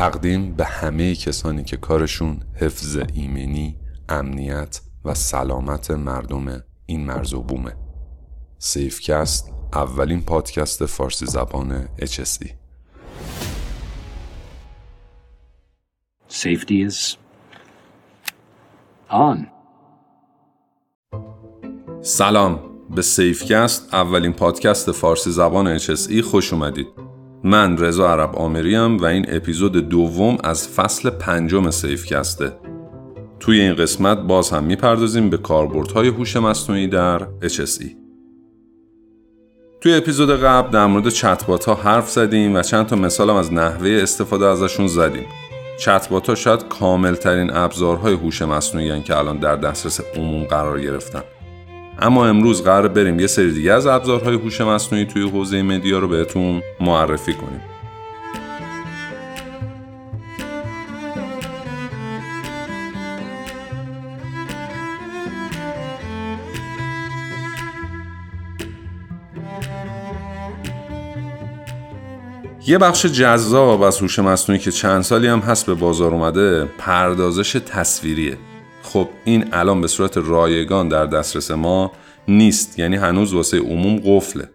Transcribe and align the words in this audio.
تقدیم 0.00 0.52
به 0.52 0.64
همه 0.64 1.14
کسانی 1.14 1.64
که 1.64 1.76
کارشون 1.76 2.42
حفظ 2.54 2.98
ایمنی، 3.14 3.76
امنیت 4.08 4.80
و 5.04 5.14
سلامت 5.14 5.90
مردم 5.90 6.62
این 6.86 7.06
مرز 7.06 7.34
و 7.34 7.42
بومه. 7.42 7.76
سیفکست 8.58 9.52
اولین 9.72 10.22
پادکست 10.22 10.86
فارسی 10.86 11.26
زبان 11.26 11.86
HSE 11.86 12.48
Safety 16.28 16.88
is 16.88 17.16
on. 19.10 19.38
سلام. 22.02 22.60
به 22.90 23.02
سیفکست 23.02 23.94
اولین 23.94 24.32
پادکست 24.32 24.92
فارسی 24.92 25.30
زبان 25.30 25.78
HSE 25.78 26.20
خوش 26.20 26.52
اومدید. 26.52 27.09
من 27.44 27.78
رضا 27.78 28.12
عرب 28.12 28.36
آمریم 28.36 28.98
و 28.98 29.04
این 29.04 29.26
اپیزود 29.28 29.88
دوم 29.88 30.38
از 30.44 30.68
فصل 30.68 31.10
پنجم 31.10 31.70
سیفکسته. 31.70 32.52
توی 33.40 33.60
این 33.60 33.74
قسمت 33.74 34.18
باز 34.18 34.50
هم 34.50 34.64
می‌پردازیم 34.64 35.30
به 35.30 35.36
کاربردهای 35.36 36.08
هوش 36.08 36.36
مصنوعی 36.36 36.88
در 36.88 37.26
HSE 37.42 38.00
توی 39.80 39.94
اپیزود 39.94 40.30
قبل 40.30 40.70
در 40.70 40.86
مورد 40.86 41.08
چتبات 41.08 41.64
ها 41.64 41.74
حرف 41.74 42.10
زدیم 42.10 42.54
و 42.54 42.62
چند 42.62 42.86
تا 42.86 42.96
مثالم 42.96 43.36
از 43.36 43.52
نحوه 43.52 43.90
استفاده 44.02 44.46
ازشون 44.46 44.86
زدیم. 44.86 45.26
چتبات 45.78 46.28
ها 46.28 46.34
شاید 46.34 46.68
کامل 46.68 47.14
ترین 47.14 47.50
ابزارهای 47.56 48.14
هوش 48.14 48.42
مصنوعی 48.42 49.02
که 49.02 49.16
الان 49.16 49.38
در 49.38 49.56
دسترس 49.56 50.00
عموم 50.16 50.44
قرار 50.44 50.80
گرفتن. 50.80 51.22
اما 52.02 52.26
امروز 52.26 52.62
قرار 52.62 52.88
بریم 52.88 53.20
یه 53.20 53.26
سری 53.26 53.52
دیگه 53.52 53.72
از 53.72 53.86
ابزارهای 53.86 54.34
هوش 54.34 54.60
مصنوعی 54.60 55.04
توی 55.04 55.30
حوزه 55.30 55.62
مدیا 55.62 55.98
رو 55.98 56.08
بهتون 56.08 56.62
معرفی 56.80 57.32
کنیم. 57.32 57.60
یه 72.66 72.78
بخش 72.78 73.06
جذاب 73.06 73.82
از 73.82 73.98
هوش 73.98 74.18
مصنوعی 74.18 74.60
که 74.60 74.70
چند 74.70 75.02
سالی 75.02 75.26
هم 75.26 75.38
هست 75.38 75.66
به 75.66 75.74
بازار 75.74 76.14
اومده 76.14 76.64
پردازش 76.78 77.52
تصویریه. 77.52 78.38
خب 78.92 79.08
این 79.24 79.44
الان 79.52 79.80
به 79.80 79.86
صورت 79.86 80.16
رایگان 80.16 80.88
در 80.88 81.06
دسترس 81.06 81.50
ما 81.50 81.92
نیست 82.28 82.78
یعنی 82.78 82.96
هنوز 82.96 83.34
واسه 83.34 83.58
عموم 83.58 84.00
قفله. 84.04 84.50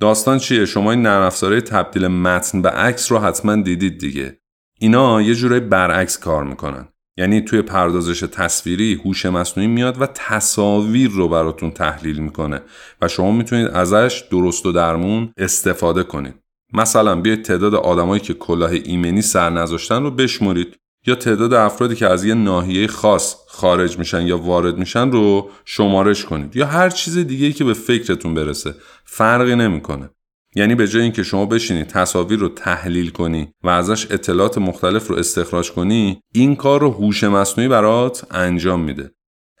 داستان 0.00 0.38
چیه؟ 0.38 0.64
شما 0.64 0.90
این 0.90 1.02
نرم 1.02 1.28
تبدیل 1.60 2.06
متن 2.06 2.62
به 2.62 2.68
عکس 2.68 3.12
رو 3.12 3.18
حتما 3.18 3.56
دیدید 3.56 3.98
دیگه. 3.98 4.38
اینا 4.78 5.22
یه 5.22 5.34
جورای 5.34 5.60
برعکس 5.60 6.18
کار 6.18 6.44
می‌کنن. 6.44 6.88
یعنی 7.16 7.40
توی 7.40 7.62
پردازش 7.62 8.20
تصویری 8.20 9.00
هوش 9.04 9.26
مصنوعی 9.26 9.68
میاد 9.68 10.02
و 10.02 10.06
تصاویر 10.06 11.10
رو 11.10 11.28
براتون 11.28 11.70
تحلیل 11.70 12.18
می‌کنه 12.18 12.60
و 13.02 13.08
شما 13.08 13.32
می‌تونید 13.32 13.66
ازش 13.66 14.24
درست 14.30 14.66
و 14.66 14.72
درمون 14.72 15.32
استفاده 15.36 16.02
کنید. 16.02 16.34
مثلا 16.72 17.20
بیاید 17.20 17.42
تعداد 17.42 17.74
آدمایی 17.74 18.20
که 18.20 18.34
کلاه 18.34 18.70
ایمنی 18.70 19.22
سر 19.22 19.50
نذاشتن 19.50 20.02
رو 20.02 20.10
بشمرید. 20.10 20.76
یا 21.06 21.14
تعداد 21.14 21.54
افرادی 21.54 21.94
که 21.94 22.06
از 22.06 22.24
یه 22.24 22.34
ناحیه 22.34 22.86
خاص 22.86 23.34
خارج 23.48 23.98
میشن 23.98 24.26
یا 24.26 24.38
وارد 24.38 24.78
میشن 24.78 25.10
رو 25.10 25.50
شمارش 25.64 26.24
کنید. 26.24 26.56
یا 26.56 26.66
هر 26.66 26.90
چیز 26.90 27.18
دیگه 27.18 27.52
که 27.52 27.64
به 27.64 27.74
فکرتون 27.74 28.34
برسه. 28.34 28.74
فرقی 29.04 29.56
نمی‌کنه. 29.56 30.10
یعنی 30.56 30.74
به 30.74 30.88
جای 30.88 31.02
اینکه 31.02 31.22
شما 31.22 31.46
بشینید 31.46 31.86
تصاویر 31.86 32.38
رو 32.38 32.48
تحلیل 32.48 33.10
کنی 33.10 33.52
و 33.64 33.68
ازش 33.68 34.10
اطلاعات 34.10 34.58
مختلف 34.58 35.06
رو 35.06 35.16
استخراج 35.16 35.72
کنی 35.72 36.20
این 36.34 36.56
کار 36.56 36.80
رو 36.80 36.90
هوش 36.90 37.24
مصنوعی 37.24 37.68
برات 37.68 38.26
انجام 38.30 38.80
میده. 38.80 39.10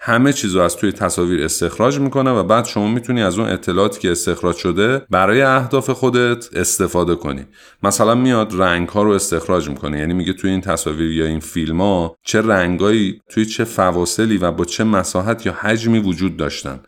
همه 0.02 0.32
چیز 0.32 0.54
رو 0.54 0.62
از 0.62 0.76
توی 0.76 0.92
تصاویر 0.92 1.44
استخراج 1.44 1.98
می‌کنه 1.98 2.30
و 2.30 2.42
بعد 2.42 2.64
شما 2.64 2.88
می‌تونی 2.88 3.22
از 3.22 3.38
اون 3.38 3.48
اطلاعاتی 3.48 4.00
که 4.00 4.12
استخراج 4.12 4.56
شده 4.56 5.02
برای 5.10 5.42
اهداف 5.42 5.90
خودت 5.90 6.48
استفاده 6.56 7.14
کنی. 7.14 7.46
مثلا 7.82 8.14
میاد 8.14 8.62
رنگ 8.62 8.88
ها 8.88 9.02
رو 9.02 9.10
استخراج 9.10 9.68
می‌کنه. 9.68 9.98
یعنی 9.98 10.14
میگه 10.14 10.32
توی 10.32 10.50
این 10.50 10.60
تصاویر 10.60 11.10
یا 11.10 11.26
این 11.26 11.40
فیلم 11.40 11.80
ها 11.80 12.16
چه 12.24 12.42
رنگایی 12.42 13.20
توی 13.30 13.46
چه 13.46 13.64
فواصلی 13.64 14.38
و 14.38 14.52
با 14.52 14.64
چه 14.64 14.84
مساحت 14.84 15.46
یا 15.46 15.52
حجمی 15.52 15.98
وجود 15.98 16.36
داشتن. 16.36 16.80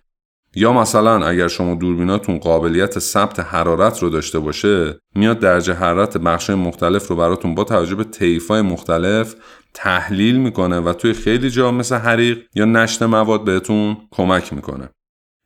یا 0.55 0.73
مثلا 0.73 1.27
اگر 1.27 1.49
شما 1.49 1.75
دوربیناتون 1.75 2.39
قابلیت 2.39 2.99
ثبت 2.99 3.41
حرارت 3.41 4.03
رو 4.03 4.11
داشته 4.11 4.39
باشه 4.39 4.99
میاد 5.15 5.39
درجه 5.39 5.75
حرارت 5.75 6.17
بخش 6.17 6.51
مختلف 6.51 7.09
رو 7.09 7.17
براتون 7.17 7.55
با 7.55 7.65
توجه 7.65 7.95
به 7.95 8.05
طیفای 8.05 8.63
مختلف 8.63 9.35
تحلیل 9.75 10.37
می‌کنه 10.37 10.81
و 10.81 10.93
توی 10.93 11.13
خیلی 11.13 11.51
جا 11.51 11.71
مثل 11.71 11.97
حریق 11.97 12.39
یا 12.55 12.65
نشت 12.65 13.03
مواد 13.03 13.45
بهتون 13.45 13.97
کمک 14.11 14.53
می‌کنه. 14.53 14.89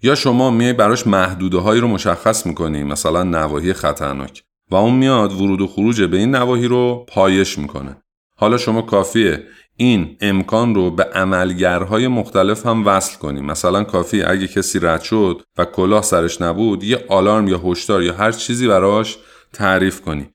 یا 0.03 0.15
شما 0.15 0.51
میای 0.51 0.73
براش 0.73 1.07
محدوده 1.07 1.59
هایی 1.59 1.81
رو 1.81 1.89
مشخص 1.89 2.47
می‌کنی 2.47 2.85
مثلا 2.85 3.23
نواحی 3.23 3.73
خطرناک. 3.73 4.43
و 4.71 4.75
اون 4.75 4.95
میاد 4.95 5.33
ورود 5.33 5.61
و 5.61 5.67
خروج 5.67 6.03
به 6.03 6.17
این 6.17 6.35
نواحی 6.35 6.67
رو 6.67 7.07
پایش 7.09 7.59
می‌کنه. 7.59 7.97
حالا 8.39 8.57
شما 8.57 8.83
کافیه 8.83 9.43
این 9.77 10.17
امکان 10.21 10.75
رو 10.75 10.91
به 10.91 11.05
عملگرهای 11.05 12.09
مختلف 12.09 12.67
هم 12.67 12.87
وصل 12.87 13.19
کنیم 13.19 13.45
مثلا 13.45 13.85
کافی 13.85 14.23
اگه 14.23 14.49
کسی 14.49 14.79
رد 14.79 15.03
شد 15.03 15.43
و 15.59 15.65
کلاه 15.65 16.03
سرش 16.03 16.43
نبود 16.43 16.85
یه 16.85 17.05
آلارم 17.09 17.49
یا 17.49 17.61
هشدار 17.65 18.03
یا 18.03 18.15
هر 18.15 18.33
چیزی 18.33 18.69
براش 18.69 19.19
تعریف 19.53 20.01
کنی. 20.01 20.29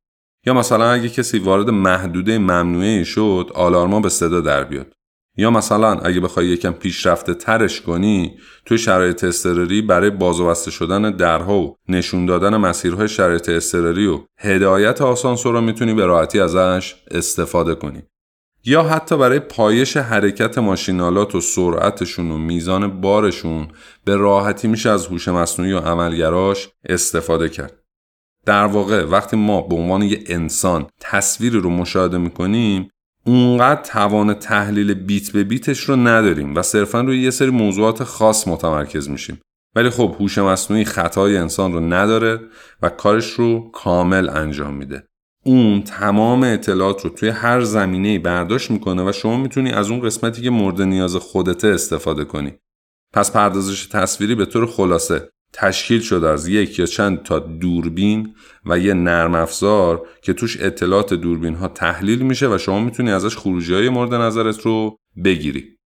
یا 0.45 0.53
مثلا 0.53 0.91
اگه 0.91 1.09
کسی 1.09 1.39
وارد 1.39 1.69
محدوده 1.69 2.37
ممنوعه 2.37 3.03
شد 3.03 3.51
آلارما 3.55 3.99
به 3.99 4.09
صدا 4.09 4.41
در 4.41 4.63
بیاد 4.63 4.93
یا 5.37 5.51
مثلا 5.51 5.99
اگه 5.99 6.19
بخوای 6.19 6.47
یکم 6.47 6.71
پیشرفته 6.71 7.33
ترش 7.33 7.81
کنی 7.81 8.37
توی 8.65 8.77
شرایط 8.77 9.23
استراری 9.23 9.81
برای 9.81 10.09
باز 10.09 10.39
و 10.39 10.47
بسته 10.47 10.71
شدن 10.71 11.11
درها 11.11 11.59
و 11.59 11.75
نشون 11.89 12.25
دادن 12.25 12.57
مسیرهای 12.57 13.07
شرایط 13.07 13.49
استراری 13.49 14.07
و 14.07 14.19
هدایت 14.39 15.01
آسانسور 15.01 15.53
رو 15.53 15.61
می‌تونی 15.61 15.93
به 15.93 16.05
راحتی 16.05 16.39
ازش 16.39 16.95
استفاده 17.11 17.75
کنی 17.75 18.03
یا 18.65 18.83
حتی 18.83 19.17
برای 19.17 19.39
پایش 19.39 19.97
حرکت 19.97 20.57
ماشینالات 20.57 21.35
و 21.35 21.41
سرعتشون 21.41 22.31
و 22.31 22.37
میزان 22.37 23.01
بارشون 23.01 23.67
به 24.05 24.15
راحتی 24.15 24.67
میشه 24.67 24.89
از 24.89 25.07
هوش 25.07 25.27
مصنوعی 25.27 25.73
و 25.73 25.79
عملگراش 25.79 26.69
استفاده 26.85 27.49
کرد. 27.49 27.80
در 28.45 28.65
واقع 28.65 29.03
وقتی 29.03 29.37
ما 29.37 29.61
به 29.61 29.75
عنوان 29.75 30.01
یه 30.01 30.23
انسان 30.25 30.87
تصویری 30.99 31.59
رو 31.59 31.69
مشاهده 31.69 32.17
می‌کنیم 32.17 32.89
اونقدر 33.25 33.81
توان 33.81 34.33
تحلیل 34.33 34.93
بیت 34.93 35.31
به 35.31 35.43
بیتش 35.43 35.79
رو 35.79 35.95
نداریم 35.95 36.55
و 36.55 36.61
صرفا 36.61 37.01
روی 37.01 37.21
یه 37.21 37.29
سری 37.29 37.49
موضوعات 37.49 38.03
خاص 38.03 38.47
متمرکز 38.47 39.09
میشیم. 39.09 39.41
ولی 39.75 39.89
خب 39.89 40.15
هوش 40.19 40.37
مصنوعی 40.37 40.85
خطای 40.85 41.37
انسان 41.37 41.73
رو 41.73 41.79
نداره 41.79 42.39
و 42.81 42.89
کارش 42.89 43.31
رو 43.31 43.71
کامل 43.73 44.29
انجام 44.29 44.73
میده. 44.73 45.03
اون 45.45 45.81
تمام 45.81 46.43
اطلاعات 46.43 47.01
رو 47.01 47.09
توی 47.09 47.29
هر 47.29 47.61
زمینه 47.61 48.19
برداشت 48.19 48.71
می‌کنه 48.71 49.09
و 49.09 49.11
شما 49.11 49.37
می‌تونی 49.37 49.71
از 49.71 49.89
اون 49.89 50.01
قسمتی 50.01 50.41
که 50.41 50.49
مورد 50.49 50.81
نیاز 50.81 51.15
خودته 51.15 51.67
استفاده 51.67 52.25
کنی. 52.25 52.53
پس 53.13 53.31
پردازش 53.31 53.85
تصویری 53.85 54.35
به 54.35 54.45
طور 54.45 54.65
خلاصه. 54.65 55.30
تشکیل 55.53 56.01
شده 56.01 56.29
از 56.29 56.47
یک 56.47 56.79
یا 56.79 56.85
چند 56.85 57.23
تا 57.23 57.39
دوربین 57.39 58.35
و 58.65 58.79
یه 58.79 58.93
نرم 58.93 59.35
افزار 59.35 60.07
که 60.21 60.33
توش 60.33 60.57
اطلاعات 60.61 61.13
دوربین 61.13 61.55
ها 61.55 61.67
تحلیل 61.67 62.21
میشه 62.21 62.47
و 62.47 62.57
شما 62.57 62.79
می‌تونی 62.79 63.11
ازش 63.11 63.37
خروجی 63.37 63.73
های 63.73 63.89
مورد 63.89 64.13
نظرت 64.13 64.61
رو 64.61 64.97
بگیری. 65.23 65.77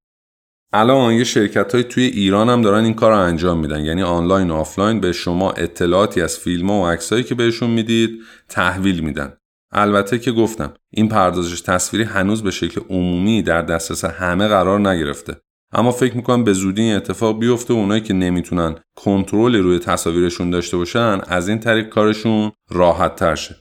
الان 0.74 1.14
یه 1.14 1.24
شرکت 1.24 1.76
های 1.76 1.84
توی 1.84 2.04
ایران 2.04 2.50
هم 2.50 2.62
دارن 2.62 2.84
این 2.84 2.94
کار 2.94 3.12
رو 3.12 3.18
انجام 3.18 3.60
میدن. 3.60 3.86
یعنی 3.86 4.04
آنلاین 4.04 4.52
و 4.52 4.54
آفلاین 4.54 5.00
به 5.00 5.12
شما 5.12 5.52
اطلاعاتی 5.52 6.22
از 6.22 6.38
فیلم 6.38 6.70
و 6.70 6.88
عکسایی 6.88 7.24
که 7.24 7.36
بهشون 7.36 7.70
می‌دید 7.70 8.22
تحویل 8.50 9.00
میدن. 9.00 9.34
البته 9.72 10.20
که 10.20 10.32
گفتم 10.32 10.74
این 10.90 11.10
پردازش 11.10 11.62
تصویری 11.62 12.06
هنوز 12.06 12.44
به 12.44 12.52
شکل 12.52 12.82
عمومی 12.90 13.42
در 13.42 13.62
دسترس 13.62 14.06
همه 14.06 14.48
قرار 14.48 14.90
نگرفته. 14.90 15.38
اما 15.78 15.92
فکر 15.92 16.16
می‌کنم 16.16 16.44
به 16.44 16.54
زودی 16.54 16.82
این 16.82 16.96
اتفاق 16.96 17.40
بیفته 17.40 17.74
و 17.74 17.78
اونایی 17.78 18.02
که 18.02 18.14
نمی‌تونن 18.14 18.76
کنترل 18.96 19.56
روی 19.56 19.80
تصاویرشون 19.80 20.50
داشته 20.50 20.78
باشن 20.78 21.20
از 21.28 21.50
این 21.50 21.60
طریق 21.60 21.90
کارشون 21.90 22.52
راحت 22.70 23.16
تر 23.16 23.36
شه. 23.36 23.56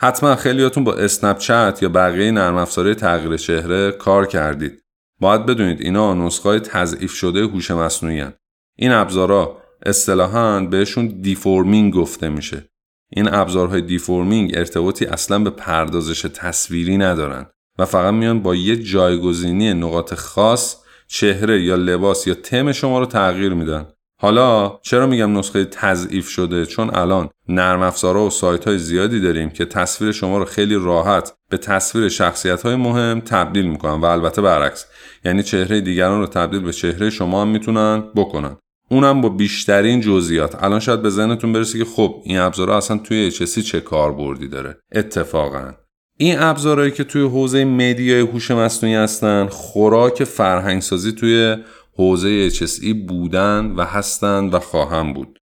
حتما 0.00 0.36
خیلیاتون 0.36 0.84
با 0.84 0.94
اسنپ 0.94 1.38
چت 1.38 1.78
یا 1.82 1.88
بقیه 1.88 2.30
نرم 2.30 2.56
افزارهای 2.56 2.94
تغییر 2.94 3.36
چهره 3.36 3.92
کار 3.92 4.26
کردید. 4.26 4.82
باید 5.20 5.46
بدونید 5.46 5.80
اینا 5.80 6.14
نسخه 6.14 6.60
تضعیف 6.60 7.12
شده 7.12 7.40
هوش 7.40 7.70
مصنوعی 7.70 8.20
هن. 8.20 8.32
این 8.76 8.92
ابزارا 8.92 9.62
اصطلاحا 9.86 10.60
بهشون 10.60 11.06
deforming 11.06 11.94
گفته 11.94 12.28
میشه. 12.28 12.68
این 13.12 13.34
ابزارهای 13.34 13.80
deforming 13.80 14.52
ارتباطی 14.56 15.06
اصلا 15.06 15.38
به 15.38 15.50
پردازش 15.50 16.22
تصویری 16.22 16.96
ندارن 16.96 17.46
و 17.78 17.84
فقط 17.84 18.14
میان 18.14 18.42
با 18.42 18.54
یه 18.54 18.76
جایگزینی 18.76 19.74
نقاط 19.74 20.14
خاص 20.14 20.85
چهره 21.08 21.62
یا 21.62 21.76
لباس 21.76 22.26
یا 22.26 22.34
تم 22.34 22.72
شما 22.72 22.98
رو 22.98 23.06
تغییر 23.06 23.54
میدن. 23.54 23.86
حالا 24.20 24.78
چرا 24.82 25.06
میگم 25.06 25.38
نسخه 25.38 25.64
تضعیف 25.64 26.28
شده؟ 26.28 26.66
چون 26.66 26.94
الان 26.94 27.28
نرم 27.48 27.82
افزارها 27.82 28.26
و 28.26 28.30
سایت 28.30 28.64
های 28.64 28.78
زیادی 28.78 29.20
داریم 29.20 29.50
که 29.50 29.64
تصویر 29.64 30.12
شما 30.12 30.38
رو 30.38 30.44
خیلی 30.44 30.74
راحت 30.74 31.32
به 31.50 31.56
تصویر 31.56 32.08
شخصیت 32.08 32.62
های 32.62 32.76
مهم 32.76 33.20
تبدیل 33.20 33.66
می‌کنن 33.66 34.00
و 34.00 34.04
البته 34.04 34.42
برعکس. 34.42 34.86
یعنی 35.24 35.42
چهره 35.42 35.80
دیگران 35.80 36.20
رو 36.20 36.26
تبدیل 36.26 36.60
به 36.60 36.72
چهره 36.72 37.10
شما 37.10 37.42
هم 37.42 37.48
می‌تونن 37.48 38.04
بکنن. 38.16 38.56
اونم 38.90 39.20
با 39.20 39.28
بیشترین 39.28 40.00
جزئیات. 40.00 40.62
الان 40.62 40.80
شاید 40.80 41.02
به 41.02 41.10
ذهنتون 41.10 41.52
برسه 41.52 41.78
که 41.78 41.84
خب 41.84 42.22
این 42.24 42.38
ابزارها 42.38 42.76
اصلا 42.76 42.98
توی 42.98 43.30
HSC 43.30 43.60
چه 43.60 43.80
کاربردی 43.80 44.48
داره. 44.48 44.76
اتفاقا. 44.92 45.72
این 46.18 46.38
ابزارهایی 46.38 46.90
که 46.90 47.04
توی 47.04 47.22
حوزه 47.22 47.64
مدیای 47.64 48.20
هوش 48.20 48.50
مصنوعی 48.50 48.94
هستن 48.94 49.46
خوراک 49.46 50.24
فرهنگسازی 50.24 51.12
توی 51.12 51.56
حوزه 51.96 52.50
HSE 52.50 52.94
بودن 53.08 53.74
و 53.76 53.84
هستند 53.84 54.54
و 54.54 54.58
خواهم 54.58 55.12
بود. 55.12 55.38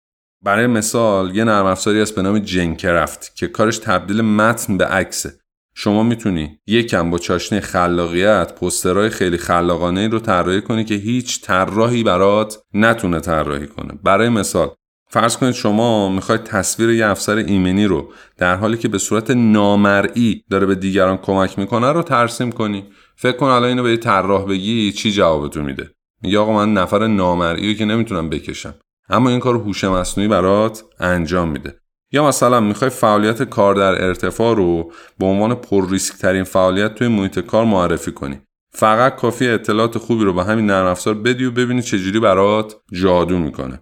برای 0.44 0.68
مثال 0.68 1.35
یه 1.35 1.44
نرم 1.44 1.65
افزاری 1.65 2.01
هست 2.01 2.15
به 2.15 2.21
نام 2.21 2.39
جنکرفت 2.39 3.35
که 3.35 3.47
کارش 3.47 3.77
تبدیل 3.77 4.21
متن 4.21 4.77
به 4.77 4.85
عکسه. 4.85 5.33
شما 5.75 6.03
می‌تونی 6.03 6.59
یکم 6.68 7.09
با 7.09 7.17
چاشنی 7.17 7.59
خلاقیت 7.59 8.56
پسترهای 8.56 9.09
خیلی 9.09 9.38
خلاقانه 9.38 10.07
رو 10.07 10.19
طراحی 10.19 10.62
کنی 10.62 10.83
که 10.83 10.95
هیچ 10.95 11.41
طراحی 11.41 12.03
برات 12.03 12.57
نتونه 12.74 13.19
طراحی 13.19 13.67
کنه. 13.67 13.94
برای 14.03 14.29
مثال 14.29 14.69
فرض 15.13 15.38
کنید 15.38 15.54
شما 15.54 16.10
می‌خواید 16.10 16.44
تصویر 16.44 16.90
یه 16.90 17.06
افسر 17.06 17.36
ایمنی 17.36 17.86
رو 17.86 18.13
در 18.38 18.56
حالی 18.56 18.78
که 18.78 18.88
به 18.88 18.98
صورت 18.98 19.31
نامرئی 19.31 20.44
داره 20.50 20.66
به 20.66 20.75
دیگران 20.75 21.18
کمک 21.18 21.60
می‌کنه 21.60 21.92
رو 21.92 22.04
ترسیم 22.04 22.52
کنی. 22.52 22.86
فکر 23.16 23.38
کن 23.38 23.46
الان 23.46 23.69
اینو 23.69 23.84
به 23.84 23.92
یه 23.92 23.98
طراح 23.98 24.46
بگی 24.46 24.92
چی 24.92 25.12
جوابتون 25.12 25.66
میده؟ 25.66 25.92
میگه 26.22 26.40
آقا 26.40 26.54
من 26.54 26.74
نفر 26.74 27.08
نامرئی 27.08 27.75
که 27.75 27.86
نمی‌تونم 27.86 28.30
بکشم. 28.30 28.74
اما 29.10 29.30
این 29.30 29.40
کار 29.40 29.56
هوش 29.56 29.84
مصنوعی 29.84 30.28
برات 30.28 30.84
انجام 31.00 31.50
میده. 31.50 31.75
یا 32.12 32.28
مثلا 32.28 32.60
می‌خوای 32.60 32.90
فعالیت 32.90 33.44
کار 33.44 33.75
در 33.75 34.06
ارتفاع 34.06 34.56
رو 34.56 34.92
به 35.19 35.25
عنوان 35.25 35.56
پر 35.56 35.90
ریسک 35.90 36.16
ترین 36.16 36.44
فعالیت 36.44 36.96
توی 36.96 37.08
محیط 37.08 37.40
کار 37.40 37.66
معرفی 37.66 38.12
کنی. 38.12 38.40
فقط 38.74 39.16
کافی 39.16 39.48
اطلاعات 39.48 39.98
خوبی 39.98 40.24
رو 40.24 40.34
به 40.34 40.44
همین 40.44 40.66
نرم 40.66 40.86
افزار 40.86 41.13
بدی 41.13 41.46
و 41.46 41.52
ببینی 41.52 41.81
چجوری 41.81 42.19
برات 42.19 42.75
جادو 42.94 43.40
می‌کنه. 43.40 43.80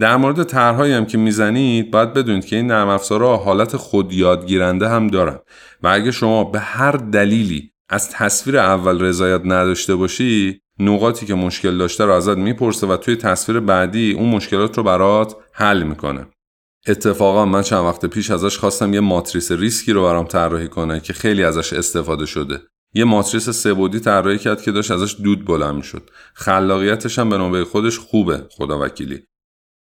در 0.00 0.16
مورد 0.16 0.42
طرحهایی 0.42 0.92
هم 0.92 1.06
که 1.06 1.18
می‌زنید 1.18 1.90
باید 1.90 2.12
بدونید 2.12 2.44
که 2.44 2.56
این 2.56 2.66
نرم 2.66 2.88
افزارها 2.88 3.36
حالت 3.36 3.76
خود 3.76 4.12
یادگیرنده 4.12 4.88
هم 4.88 5.06
دارن. 5.06 5.38
و 5.82 5.88
اگه 5.88 6.10
شما 6.10 6.44
به 6.44 6.58
هر 6.60 6.92
دلیلی 6.92 7.72
از 7.88 8.10
تصویر 8.10 8.58
اول 8.58 9.02
رضایت 9.02 9.40
نداشته 9.44 9.94
باشی 9.94 10.60
نقاطی 10.78 11.26
که 11.26 11.34
مشکل 11.34 11.78
داشته 11.78 12.04
رو 12.04 12.12
ازت 12.12 12.36
می‌پرسه 12.36 12.86
و 12.86 12.96
توی 12.96 13.16
تصویر 13.16 13.60
بعدی 13.60 14.12
اون 14.12 14.28
مشکلات 14.28 14.76
رو 14.76 14.82
برات 14.82 15.36
حل 15.52 15.82
می‌کنه. 15.82 16.26
اتفاقا 16.88 17.44
من 17.44 17.62
چند 17.62 17.84
وقت 17.84 18.06
پیش 18.06 18.30
ازش 18.30 18.58
خواستم 18.58 18.94
یه 18.94 19.00
ماتریس 19.00 19.52
ریسکی 19.52 19.92
رو 19.92 20.02
برام 20.02 20.26
طراحی 20.26 20.68
کنه 20.68 21.00
که 21.00 21.12
خیلی 21.12 21.44
ازش 21.44 21.72
استفاده 21.72 22.26
شده. 22.26 22.60
یه 22.94 23.04
ماتریس 23.04 23.50
سبودی 23.50 24.00
طراحی 24.00 24.38
کرد 24.38 24.62
که 24.62 24.72
داشت 24.72 24.90
ازش 24.90 25.16
دود 25.22 25.44
بلند 25.44 25.74
می‌شد. 25.74 26.10
خلاقیتش 26.34 27.18
هم 27.18 27.30
به 27.30 27.38
نوبه 27.38 27.64
خودش 27.64 27.98
خوبه 27.98 28.46
خدا 28.50 28.80
وکیلی 28.80 29.27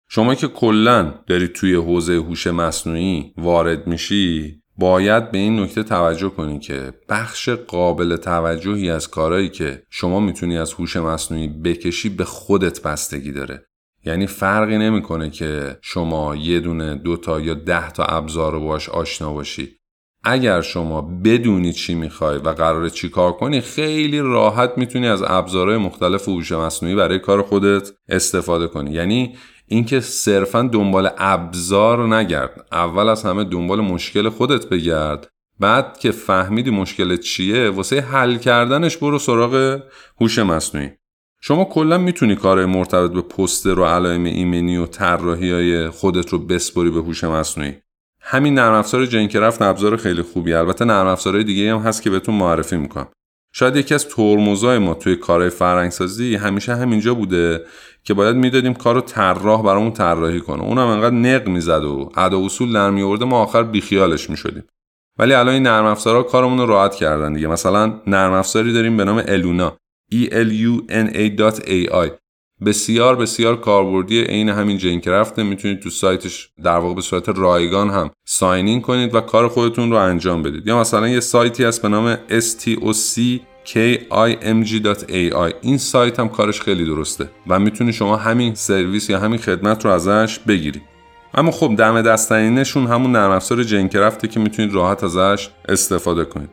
شما 0.09 0.35
که 0.35 0.49
کلا 0.49 1.15
دارید 1.27 1.53
توی 1.53 1.75
حوزه 1.75 2.15
هوش 2.15 2.47
مصنوعی 2.47 3.33
وارد 3.37 3.87
میشی 3.87 4.63
باید 4.79 5.31
به 5.31 5.39
این 5.39 5.61
نکته 5.61 5.83
توجه 5.83 6.29
کنی 6.29 6.59
که 6.59 6.93
بخش 7.09 7.49
قابل 7.49 8.17
توجهی 8.17 8.91
از 8.91 9.09
کارهایی 9.09 9.49
که 9.49 9.83
شما 9.91 10.21
می‌تونی 10.21 10.59
از 10.59 10.73
هوش 10.73 10.97
مصنوعی 10.97 11.49
بکشی 11.49 12.09
به 12.09 12.25
خودت 12.25 12.83
بستگی 12.83 13.33
داره. 13.33 13.67
یعنی 14.05 14.27
فرقی 14.27 14.79
نمی‌کنه 14.79 15.31
که 15.31 15.79
شما 15.83 16.37
یه 16.37 16.61
دونه 16.61 16.95
دو 16.95 17.17
تا 17.17 17.41
یا 17.41 17.55
ده 17.55 17.91
تا 17.91 18.05
ابزار 18.05 18.53
رو 18.53 18.61
باش 18.61 18.89
آشنا 18.89 19.33
باشی. 19.33 19.77
اگر 20.25 20.61
شما 20.61 21.03
بدونی 21.25 21.73
چی 21.73 21.95
می‌خوای 21.95 22.39
و 22.39 22.49
قراره 22.49 22.91
چی 22.91 23.09
کار 23.09 23.33
کنی 23.33 23.61
خیلی 23.61 24.21
راحت 24.21 24.73
می‌تونی 24.77 25.09
از 25.09 25.23
ابزارهای 25.27 25.79
مختلف 25.79 26.29
هوش 26.29 26.53
مصنوعی 26.53 26.95
برای 26.95 27.19
کار 27.19 27.43
خودت 27.43 27.91
استفاده 28.09 28.67
کنی. 28.67 28.91
یعنی 28.91 29.37
اینکه 29.69 30.01
صرفا 30.01 30.63
دنبال 30.63 31.11
ابزار 31.19 32.17
نگرد. 32.17 32.67
اول 32.73 33.09
از 33.09 33.23
همه 33.23 33.45
دنبال 33.45 33.81
مشکل 33.81 34.29
خودت 34.29 34.69
بگرد. 34.69 35.29
بعد 35.61 35.99
که 35.99 36.11
فهمیدی 36.11 36.71
مشکل 36.71 37.17
چیه 37.17 37.71
واسه 37.71 38.01
حل 38.01 38.37
کردنش 38.37 38.97
برو 38.97 39.19
سراغ 39.19 39.83
هوش 40.21 40.39
مصنوعی. 40.39 40.91
شما 41.41 41.65
کلا 41.65 41.99
می‌تونی 41.99 42.37
کار 42.37 42.67
مرتبط 42.67 43.11
به 43.11 43.21
پستر 43.23 43.79
و 43.79 43.85
علائم 43.85 44.25
ایمنی 44.25 44.77
و 44.77 44.87
طراحی 44.87 45.53
های 45.53 45.89
خودت 45.89 46.29
رو 46.29 46.39
بسپری 46.39 46.91
به 46.91 47.01
هوش 47.01 47.25
مصنوعی. 47.25 47.75
همین 48.21 48.55
نرم 48.55 48.75
افزار 48.75 49.07
جنکرفت 49.07 49.63
ابزار 49.63 49.97
خیلی 49.97 50.23
خوبی. 50.23 50.53
البته 50.53 50.85
نرم 50.85 51.07
افزارهای 51.07 51.45
دیگه 51.45 51.75
هم 51.75 51.81
هست 51.81 52.03
که 52.03 52.11
بهتون 52.11 52.35
معرفی 52.35 52.77
می‌کنم. 52.77 53.09
شاید 53.59 53.77
یکی 53.77 53.95
از 53.95 54.09
ترمزای 54.09 54.79
ما 54.79 54.95
توی 54.95 55.17
کارهای 55.17 55.51
فرهنگسازی 55.51 56.37
همیشه 56.37 56.75
همینجا 56.75 57.15
بوده 57.15 57.65
که 58.05 58.15
باید 58.15 58.37
می‌دادیم 58.37 58.75
کارو 58.75 59.01
طراح 59.01 59.63
برامون 59.63 59.93
طراحی 59.93 60.41
کنه. 60.41 60.63
اونم 60.63 60.87
انقدر 60.87 61.15
نق 61.15 61.49
می‌زد 61.49 61.85
و 61.85 62.11
ادا 62.17 62.45
اصول 62.45 62.73
در 62.73 62.91
میورده 62.91 63.25
ما 63.25 63.43
آخر 63.43 63.63
بیخیالش 63.63 64.31
می‌شدیم. 64.31 64.65
ولی 65.19 65.35
الان 65.35 65.55
این 65.55 65.63
نرم 65.63 65.85
افزارها 65.85 66.23
کارمون 66.23 66.59
رو 66.59 66.67
راحت 66.67 66.95
کردن 66.95 67.33
دیگه. 67.33 67.47
مثلا 67.47 68.01
نرم 68.07 68.33
افزاری 68.33 68.73
داریم 68.73 68.97
به 68.97 69.05
نام 69.05 69.23
الونا 69.27 69.77
e 70.15 70.29
n 70.89 71.09
a 71.15 72.26
بسیار 72.65 73.17
بسیار 73.17 73.61
کاربردی 73.61 74.23
عین 74.23 74.49
همین 74.49 74.79
جینکرافت 74.79 75.39
می‌تونید 75.39 75.81
تو 75.81 75.91
سایتش 75.91 76.51
در 76.65 76.79
واقع 76.79 76.95
به 76.95 77.01
صورت 77.01 77.29
رایگان 77.29 77.91
هم 77.91 78.11
ساینین 78.25 78.81
کنید 78.81 79.15
و 79.15 79.21
کار 79.21 79.49
خودتون 79.49 79.91
رو 79.91 79.97
انجام 79.97 80.43
بدید. 80.43 80.67
یا 80.67 80.81
مثلا 80.81 81.09
یه 81.09 81.21
سایتی 81.21 81.65
هست 81.65 81.83
به 81.83 81.89
نام 81.89 82.17
stoc 82.17 83.41
kimg.ai 83.67 85.53
این 85.63 85.79
سایت 85.79 86.21
هم 86.21 86.29
کارش 86.29 86.61
خیلی 86.61 86.85
درسته 86.85 87.31
و 87.47 87.59
می‌تونی 87.59 87.93
شما 87.93 88.17
همین 88.17 88.55
سرویس 88.55 89.11
یا 89.11 89.19
همین 89.19 89.39
خدمت 89.39 89.85
رو 89.85 89.91
ازش 89.91 90.39
بگیری. 90.39 90.83
اما 91.35 91.51
خب 91.51 91.75
دم 91.79 92.03
دستنینشون 92.03 92.87
همون 92.87 93.13
نرم 93.13 93.31
افزار 93.31 93.63
جنکرافته 93.63 94.29
که 94.29 94.41
می‌تونید 94.41 94.75
راحت 94.75 95.05
ازش 95.05 95.49
استفاده 95.69 96.25
کنید. 96.25 96.51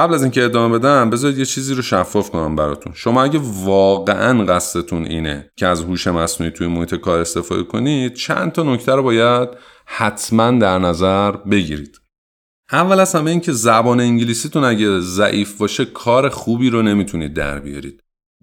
قبل 0.00 0.14
از 0.14 0.22
اینکه 0.22 0.44
ادامه 0.44 0.78
بدم 0.78 1.10
بذارید 1.10 1.38
یه 1.38 1.44
چیزی 1.44 1.74
رو 1.74 1.82
شفاف 1.82 2.30
کنم 2.30 2.56
براتون. 2.56 2.92
شما 2.96 3.22
اگه 3.22 3.40
واقعا 3.64 4.44
قصدتون 4.44 5.06
اینه 5.06 5.50
که 5.56 5.66
از 5.66 5.82
هوش 5.82 6.06
مصنوعی 6.06 6.52
توی 6.52 6.66
محیط 6.66 6.94
کار 6.94 7.20
استفاده 7.20 7.62
کنید 7.62 8.14
چند 8.14 8.52
تا 8.52 8.62
نکته 8.62 8.92
رو 8.92 9.02
باید 9.02 9.48
حتما 9.86 10.50
در 10.50 10.78
نظر 10.78 11.30
بگیرید. 11.30 12.00
اول 12.72 13.00
از 13.00 13.14
همه 13.14 13.30
اینکه 13.30 13.52
زبان 13.52 14.00
انگلیسیتون 14.00 14.64
اگه 14.64 15.00
ضعیف 15.00 15.58
باشه 15.58 15.84
کار 15.84 16.28
خوبی 16.28 16.70
رو 16.70 16.82
نمی‌تونید 16.82 17.34
در 17.34 17.58
بیارید. 17.58 18.02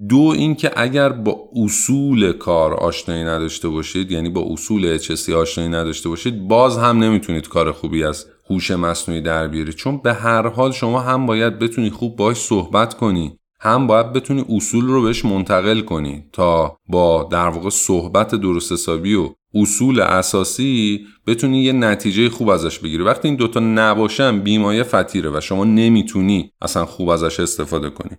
دو 0.10 0.34
اینکه 0.36 0.72
اگر 0.76 1.10
با 1.10 1.50
اصول 1.56 2.34
کار 2.34 2.74
آشنایی 2.74 3.24
نداشته 3.24 3.70
باشید 3.70 4.12
یعنی 4.12 4.30
با 4.30 4.46
اصول 4.52 4.98
HSC 4.98 5.30
آشنایی 5.30 5.70
نداشته 5.70 6.10
باشید 6.10 6.48
باز 6.48 6.78
هم 6.78 7.04
نمی‌تونید 7.04 7.48
کار 7.48 7.72
خوبی 7.72 8.04
از 8.04 8.26
هوش 8.50 8.72
مصنوعی 8.72 9.22
در 9.22 9.48
بیاری. 9.48 9.74
چون 9.74 9.98
به 9.98 10.14
هر 10.14 10.48
حال 10.48 10.72
شما 10.72 11.00
هم 11.00 11.26
باید 11.26 11.60
بتونی 11.60 11.90
خوب 11.90 12.16
باش 12.16 12.38
صحبت 12.38 12.94
کنی 12.94 13.38
هم 13.60 13.88
باید 13.88 14.14
بتونی 14.14 14.46
اصول 14.50 14.86
رو 14.86 15.02
بهش 15.02 15.26
منتقل 15.26 15.82
کنی 15.82 16.24
تا 16.34 16.78
با 16.90 17.28
در 17.32 17.48
واقع 17.48 17.70
صحبت 17.70 18.36
درست 18.36 18.72
حسابی 18.72 19.16
و 19.16 19.30
اصول 19.54 20.00
اساسی 20.00 21.06
بتونی 21.28 21.64
یه 21.64 21.72
نتیجه 21.74 22.30
خوب 22.30 22.50
ازش 22.50 22.80
بگیری. 22.80 23.04
وقتی 23.04 23.28
این 23.28 23.38
دوتا 23.38 23.60
نباشن 23.60 24.40
بیمایه 24.40 24.84
فتیره 24.84 25.30
و 25.38 25.42
شما 25.42 25.64
نمی‌تونی 25.64 26.52
اصلا 26.62 26.86
خوب 26.86 27.10
ازش 27.10 27.40
استفاده 27.40 27.90
کنی. 27.90 28.18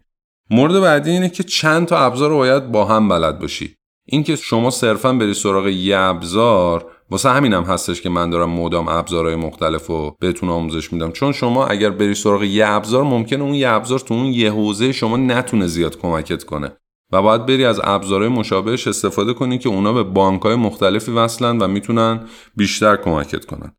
مورد 0.50 0.80
بعدی 0.80 1.10
اینه 1.10 1.28
که 1.28 1.42
چند 1.42 1.86
تا 1.86 1.98
ابزار 1.98 2.30
رو 2.30 2.36
باید 2.36 2.72
با 2.72 2.84
هم 2.84 3.08
بلد 3.08 3.38
باشی. 3.38 3.74
اینکه 4.06 4.36
شما 4.36 4.70
صرفا 4.70 5.12
بری 5.12 5.34
سراغ 5.34 5.66
یه 5.66 5.98
ابزار 5.98 6.86
واسه 7.10 7.30
همینم 7.30 7.64
هم 7.64 7.72
هستش 7.72 8.02
که 8.02 8.08
من 8.08 8.30
دارم 8.30 8.50
مدام 8.50 8.88
ابزارهای 8.88 9.36
مختلف 9.36 9.86
رو 9.86 10.16
بهتون 10.20 10.48
آموزش 10.48 10.92
میدم. 10.92 11.12
چون 11.12 11.32
شما 11.32 11.66
اگر 11.66 11.90
بری 11.90 12.14
سراغ 12.14 12.42
یه 12.42 12.68
ابزار 12.68 13.04
ممکنه 13.04 13.42
اون 13.42 13.54
یه 13.54 13.68
ابزار 13.68 13.98
تو 13.98 14.14
اون 14.14 14.26
یه 14.26 14.50
حوزه 14.50 14.92
شما 14.92 15.16
نتونه 15.16 15.66
زیاد 15.66 15.98
کمکت 15.98 16.44
کنه. 16.44 16.72
و 17.12 17.22
باید 17.22 17.46
بری 17.46 17.64
از 17.64 17.80
ابزارهای 17.84 18.28
مشابهش 18.28 18.88
استفاده 18.88 19.32
کنی 19.32 19.58
که 19.58 19.68
اونا 19.68 19.92
به 19.92 20.02
بانکهای 20.02 20.54
مختلفی 20.54 21.12
وصلن 21.12 21.58
و 21.58 21.68
می‌تونن 21.68 22.28
بیشتر 22.56 22.96
کمکت 22.96 23.44
کنن. 23.44 23.72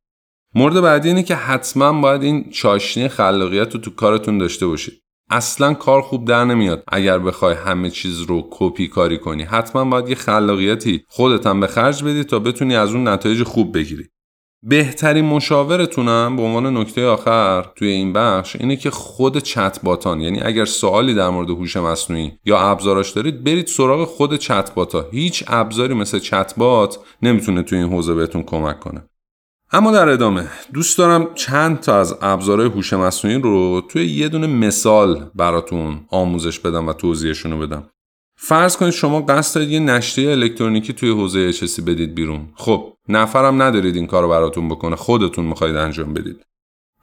مورد 0.56 0.82
بعدی 0.82 1.10
اینه 1.10 1.24
که 1.24 1.36
حتما 1.36 2.02
باید 2.02 2.24
این 2.24 2.50
چاشنی 2.50 3.08
خلاقیت 3.08 3.74
رو 3.74 3.80
تو 3.80 3.92
کارتون 3.92 4.38
داشته 4.38 4.68
باشید. 4.68 5.02
اصلا 5.30 5.74
کار 5.74 6.02
خوب 6.02 6.26
در 6.26 6.46
نمیاد. 6.46 6.84
اگر 6.88 7.20
بخوای 7.20 7.56
همه 7.56 7.90
چیز 7.90 8.22
رو 8.22 8.48
کپی 8.52 8.88
کاری 8.88 9.18
کنی 9.18 9.44
حتما 9.44 9.86
باید 9.86 10.10
یه 10.10 10.16
خلاقیتی 10.16 11.06
هم 11.46 11.60
به 11.60 11.68
خرج 11.68 12.04
بدی 12.04 12.24
تا 12.24 12.40
بتونی 12.40 12.76
از 12.76 12.94
اون 12.94 13.08
نتایج 13.08 13.44
خوب 13.44 13.78
بگیری. 13.78 14.10
بهترین 14.64 15.26
مشاورتونم 15.26 16.36
به 16.36 16.42
عنوان 16.42 16.78
نکته 16.78 17.06
آخر 17.06 17.66
توی 17.76 17.88
این 17.88 18.14
بخش 18.14 18.56
اینه 18.56 18.76
که 18.76 18.90
خود 18.90 19.38
چت 19.38 19.80
باتان 19.84 20.22
یعنی 20.22 20.42
اگر 20.42 20.66
سوالی 20.66 21.14
در 21.14 21.30
مورد 21.30 21.50
هوش 21.50 21.78
مصنوعی 21.78 22.32
یا 22.46 22.60
ابزاراش 22.60 23.12
دارید 23.12 23.44
برید 23.44 23.68
سراغ 23.68 24.08
خود 24.08 24.36
چت 24.36 24.74
باتا 24.74 25.06
هیچ 25.12 25.44
ابزاری 25.48 25.94
مثل 25.94 26.20
چت 26.20 26.54
بات 26.58 27.00
نمی‌تونه 27.22 27.64
توی 27.64 27.78
این 27.78 27.94
حوزه 27.94 28.14
بهتون 28.14 28.44
کمک 28.44 28.80
کنه. 28.80 29.10
اما 29.72 29.92
در 29.92 30.10
ادامه 30.10 30.48
دوست 30.74 30.98
دارم 30.98 31.34
چند 31.34 31.80
تا 31.80 32.00
از 32.00 32.16
ابزارهای 32.22 32.70
هوش 32.70 32.94
مصنوعی 32.94 33.42
رو 33.42 33.82
توی 33.90 34.06
یه 34.06 34.30
دونه 34.30 34.48
مثال 34.48 35.30
براتون 35.36 36.06
آموزش 36.10 36.60
بدم 36.60 36.88
و 36.88 36.94
توضیحشون 36.94 37.52
رو 37.52 37.60
بدم. 37.60 37.90
فرض 38.36 38.78
کنید 38.78 38.92
شما 38.92 39.22
قصد 39.22 39.56
دارید 39.56 39.72
یه 39.72 39.80
نشریه 39.80 40.32
الکترونیکی 40.32 40.94
توی 40.94 41.10
حوزه 41.10 41.40
اچسی 41.40 41.82
بدید 41.82 42.16
بیرون. 42.16 42.50
خب 42.56 42.94
نفرم 43.10 43.62
ندارید 43.62 43.96
این 43.96 44.08
کار 44.08 44.24
رو 44.24 44.30
براتون 44.30 44.70
بکنه 44.70 44.96
خودتون 44.96 45.46
می‌خواید 45.46 45.76
انجام 45.76 46.14
بدید. 46.14 46.46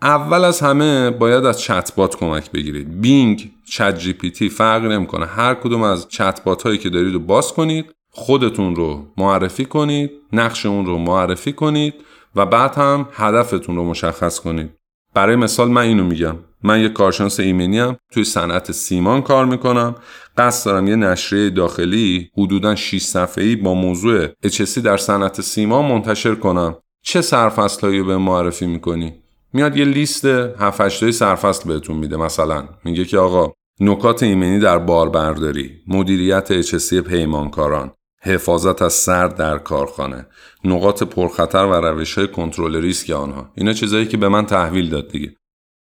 اول 0.02 0.44
از 0.44 0.60
همه 0.60 1.10
باید 1.10 1.44
از 1.44 1.60
چتبات 1.60 2.16
کمک 2.16 2.50
بگیرید. 2.50 3.00
بینگ 3.00 3.50
چت 3.64 3.98
جی 3.98 4.12
پی 4.12 4.30
تی 4.30 4.48
فرق 4.48 4.84
نمی‌کنه. 4.84 5.26
هر 5.26 5.54
کدوم 5.54 5.82
از 5.82 6.08
چتبات 6.08 6.62
هایی 6.62 6.78
که 6.78 6.90
دارید 6.90 7.12
رو 7.12 7.20
باز 7.20 7.52
کنید 7.52 7.86
خودتون 8.10 8.76
رو 8.76 9.06
معرفی 9.16 9.64
کنید 9.64 10.10
نقش 10.32 10.66
اون 10.66 10.86
رو 10.86 10.98
معرفی 10.98 11.52
کنید 11.52 11.94
و 12.36 12.46
بعد 12.46 12.74
هم 12.74 13.08
هدفتون 13.12 13.76
رو 13.76 13.84
مشخص 13.84 14.40
کنید. 14.40 14.70
برای 15.14 15.36
مثال 15.36 15.68
من 15.68 15.82
اینو 15.82 16.04
میگم. 16.04 16.36
من 16.62 16.80
یه 16.80 16.88
کارشناس 16.88 17.40
ایمنی 17.40 17.78
هم 17.78 17.96
توی 18.12 18.24
صنعت 18.24 18.72
سیمان 18.72 19.22
کار 19.22 19.46
می‌کنم. 19.46 19.94
قصد 20.36 20.66
دارم 20.66 20.88
یه 20.88 20.96
نشریه 20.96 21.50
داخلی 21.50 22.30
حدودا 22.38 22.74
6 22.74 23.02
صفحه‌ای 23.02 23.56
با 23.56 23.74
موضوع 23.74 24.26
HSC 24.26 24.78
در 24.78 24.96
صنعت 24.96 25.40
سیمان 25.40 25.84
منتشر 25.84 26.34
کنم. 26.34 26.76
چه 27.02 27.20
سرفصلایی 27.20 28.02
به 28.02 28.16
معرفی 28.16 28.66
می‌کنی؟ 28.66 29.14
میاد 29.52 29.76
یه 29.76 29.84
لیست 29.84 30.24
7 30.24 30.80
8 30.80 31.10
سرفصل 31.10 31.68
بهتون 31.68 31.96
میده 31.96 32.16
مثلا. 32.16 32.64
میگه 32.84 33.04
که 33.04 33.18
آقا 33.18 33.52
نکات 33.80 34.22
ایمنی 34.22 34.58
در 34.58 34.78
باربرداری 34.78 35.70
مدیریت 35.88 36.62
HSC 36.62 36.94
پیمانکاران. 36.94 37.90
حفاظت 38.26 38.82
از 38.82 38.92
سرد 38.92 39.36
در 39.36 39.58
کارخانه. 39.58 40.26
نقاط 40.64 41.02
پرخطر 41.02 41.64
و 41.66 41.74
روش 41.74 42.14
های 42.14 42.28
کنترل 42.28 42.76
ریسک 42.76 43.10
آنها. 43.10 43.50
اینا 43.54 43.72
چیزایی 43.72 44.06
که 44.06 44.16
به 44.16 44.28
من 44.28 44.46
تحویل 44.46 44.90
داد 44.90 45.08
دیگه. 45.08 45.34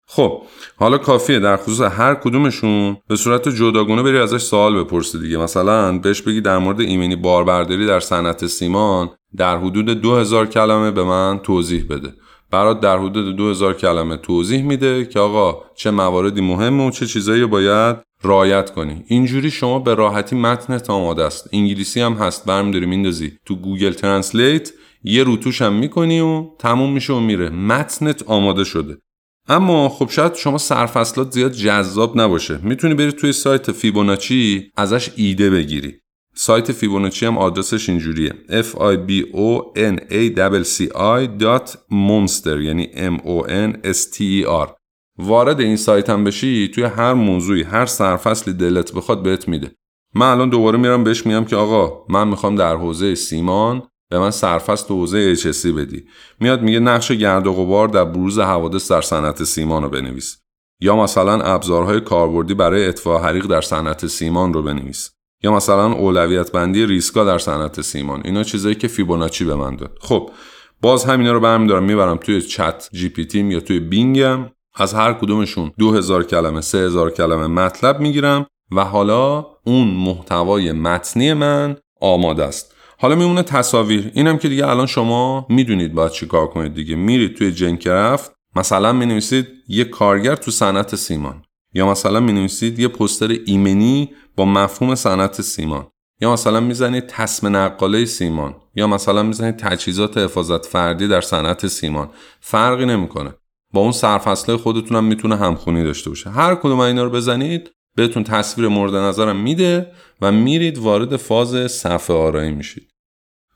خب 0.08 0.42
حالا 0.76 0.98
کافیه 0.98 1.38
در 1.38 1.56
خصوص 1.56 1.80
هر 1.80 2.14
کدومشون 2.14 2.96
به 3.08 3.16
صورت 3.16 3.48
جداگونه 3.48 4.02
بری 4.02 4.18
ازش 4.18 4.42
سوال 4.42 4.84
بپرسی 4.84 5.18
دیگه. 5.18 5.38
مثلا 5.38 5.98
بهش 5.98 6.22
بگی 6.22 6.40
در 6.40 6.58
مورد 6.58 6.80
ایمنی 6.80 7.16
باربرداری 7.16 7.86
در 7.86 8.00
صنعت 8.00 8.46
سیمان 8.46 9.10
در 9.36 9.58
حدود 9.58 10.00
2000 10.00 10.46
کلمه 10.46 10.90
به 10.90 11.04
من 11.04 11.38
توضیح 11.38 11.86
بده. 11.90 12.12
برات 12.50 12.80
در 12.80 12.98
حدود 12.98 13.36
2000 13.36 13.74
کلمه 13.74 14.16
توضیح 14.16 14.62
میده 14.62 15.04
که 15.04 15.20
آقا 15.20 15.64
چه 15.74 15.90
مواردی 15.90 16.40
مهمه 16.40 16.86
و 16.88 16.90
چه 16.90 17.06
چیزایی 17.06 17.46
باید 17.46 17.96
write 18.24 18.70
کنی. 18.70 19.04
اینجوری 19.06 19.50
شما 19.50 19.78
به 19.78 19.94
راحتی 19.94 20.36
متنت 20.36 20.90
آماده 20.90 21.24
است. 21.24 21.48
انگلیسی 21.52 22.00
هم 22.00 22.12
هست. 22.12 22.44
برمیداری 22.44 22.86
میندازی. 22.86 23.32
تو 23.46 23.56
Google 23.56 23.92
Translate 23.92 24.72
یه 25.04 25.22
روتوش 25.22 25.62
هم 25.62 25.72
می‌کنی 25.72 26.20
و 26.20 26.46
تموم 26.58 26.92
میشه 26.92 27.12
و 27.12 27.20
میره. 27.20 27.48
متنت 27.48 28.22
آماده 28.22 28.64
شده. 28.64 28.96
اما 29.48 29.88
خب 29.88 30.10
شاید 30.10 30.34
شما 30.34 30.58
سرفصلات 30.58 31.32
زیاد 31.32 31.52
جذاب 31.52 32.20
نباشه. 32.20 32.58
می‌تونی 32.62 32.94
بری 32.94 33.12
توی 33.12 33.32
سایت 33.32 33.72
فیبوناچی 33.72 34.70
ازش 34.76 35.10
ایده 35.16 35.50
بگیری. 35.50 35.94
سایت 36.36 36.72
فیبوناچی 36.72 37.26
هم 37.26 37.38
آدرسش 37.38 37.88
اینجوریه. 37.88 38.34
F 38.48 38.76
i 38.76 38.96
b 39.08 39.10
o 39.34 39.72
n 39.76 39.96
a 40.10 40.22
c 40.64 40.88
i 40.92 41.28
monster 41.90 42.60
یعنی 42.60 42.88
m 42.94 43.18
o 43.20 43.46
n 43.48 43.92
s 43.92 43.98
t 44.14 44.18
e 44.18 44.46
r. 44.66 44.83
وارد 45.18 45.60
این 45.60 45.76
سایت 45.76 46.10
هم 46.10 46.24
بشی 46.24 46.68
توی 46.68 46.84
هر 46.84 47.14
موضوعی 47.14 47.62
هر 47.62 47.86
سرفصلی 47.86 48.54
دلت 48.54 48.92
بخواد 48.92 49.22
بهت 49.22 49.48
میده. 49.48 49.70
من 50.14 50.26
الان 50.26 50.48
دوباره 50.48 50.78
میرم 50.78 51.04
بهش 51.04 51.26
میگم 51.26 51.44
که 51.44 51.56
آقا 51.56 52.04
من 52.08 52.28
می‌خوام 52.28 52.56
در 52.56 52.76
حوزه 52.76 53.14
سیمان 53.14 53.82
به 54.10 54.18
من 54.18 54.30
سرفست 54.30 54.88
تو 54.88 54.94
حوزه 54.94 55.36
HSC 55.36 55.66
بدی. 55.66 56.04
میاد 56.40 56.62
میگه 56.62 56.80
نقش 56.80 57.12
گرد 57.12 57.46
و 57.46 57.52
غبار 57.52 57.88
در 57.88 58.04
بروز 58.04 58.38
حوادث 58.38 58.90
در 58.90 59.00
صنعت 59.00 59.44
سیمان 59.44 59.82
رو 59.82 59.88
بنویس. 59.88 60.38
یا 60.80 60.96
مثلا 60.96 61.42
ابزارهای 61.42 62.00
کاربردی 62.00 62.54
برای 62.54 62.86
اطفاء 62.86 63.22
حریق 63.22 63.46
در 63.46 63.60
صنعت 63.60 64.06
سیمان 64.06 64.52
رو 64.52 64.62
بنویس. 64.62 65.10
یا 65.42 65.52
مثلا 65.52 65.92
اولویت 65.92 66.52
بندی 66.52 66.86
ریسکا 66.86 67.24
در 67.24 67.38
صنعت 67.38 67.80
سیمان. 67.80 68.22
اینا 68.24 68.42
چیزایی 68.42 68.74
که 68.74 68.88
فیبوناچی 68.88 69.44
به 69.44 69.54
من 69.54 69.76
داد. 69.76 69.98
خب 70.00 70.30
باز 70.80 71.04
همینا 71.04 71.32
رو 71.32 71.40
برمیدارم. 71.40 71.84
می‌برم 71.84 72.16
توی 72.16 72.42
چت 72.42 72.88
جی 72.92 73.08
پی 73.08 73.24
تیم 73.24 73.50
یا 73.50 73.60
توی 73.60 73.80
بینگم. 73.80 74.50
از 74.74 74.94
هر 74.94 75.12
کدومشون 75.12 75.72
2000 75.78 76.24
کلمه 76.24 76.60
3000 76.60 77.10
کلمه 77.10 77.46
مطلب 77.46 78.00
می‌گیرم 78.00 78.46
و 78.76 78.84
حالا 78.84 79.46
اون 79.64 79.88
محتوای 79.88 80.72
متنی 80.72 81.32
من 81.32 81.76
آماده 82.00 82.44
است. 82.44 82.74
حالا 82.98 83.14
میمونه 83.14 83.42
تصاویر. 83.42 84.10
اینم 84.14 84.38
که 84.38 84.48
دیگه 84.48 84.66
الان 84.66 84.86
شما 84.86 85.46
می‌دونید 85.48 85.94
باید 85.94 86.12
چی 86.12 86.26
کار 86.26 86.46
کنید 86.46 86.74
دیگه. 86.74 86.96
میرید 86.96 87.36
توی 87.36 87.52
جنکرفت 87.52 88.32
مثلا 88.56 88.92
می 88.92 89.06
نویسید 89.06 89.48
یه 89.68 89.84
کارگر 89.84 90.36
تو 90.36 90.50
صنعت 90.50 90.96
سیمان. 90.96 91.42
یا 91.74 91.90
مثلا 91.90 92.20
می 92.20 92.32
نویسید 92.32 92.78
یه 92.78 92.88
پستر 92.88 93.36
ایمنی 93.46 94.10
با 94.36 94.44
مفهوم 94.44 94.94
صنعت 94.94 95.42
سیمان. 95.42 95.86
یا 96.20 96.32
مثلا 96.32 96.60
می‌زنید 96.60 97.06
تصم 97.06 97.56
نقاله 97.56 98.04
سیمان. 98.04 98.54
یا 98.74 98.86
مثلا 98.86 99.22
می‌زنید 99.22 99.56
تجهیزات 99.56 100.18
حفاظت 100.18 100.66
فردی 100.66 101.08
در 101.08 101.20
صنعت 101.20 101.66
سیمان. 101.66 102.10
فرقی 102.40 102.86
نمی‌کنه. 102.86 103.34
با 103.74 103.80
اون 103.80 103.92
سرفصله 103.92 104.56
خودتون 104.56 104.96
هم 104.96 105.04
می‌تونه 105.04 105.36
همخونی 105.36 105.84
داشته 105.84 106.10
باشه. 106.10 106.30
هر 106.30 106.54
کدوم 106.54 106.80
اینا 106.80 107.04
رو 107.04 107.10
بزنید 107.10 107.70
بهتون 107.96 108.24
تصویر 108.24 108.68
مورد 108.68 108.94
نظرم 108.94 109.36
میده 109.36 109.86
و 110.20 110.32
میرید 110.32 110.78
وارد 110.78 111.16
فاز 111.16 111.70
صفحه 111.70 112.16
آرایی 112.16 112.52
میشید. 112.52 112.90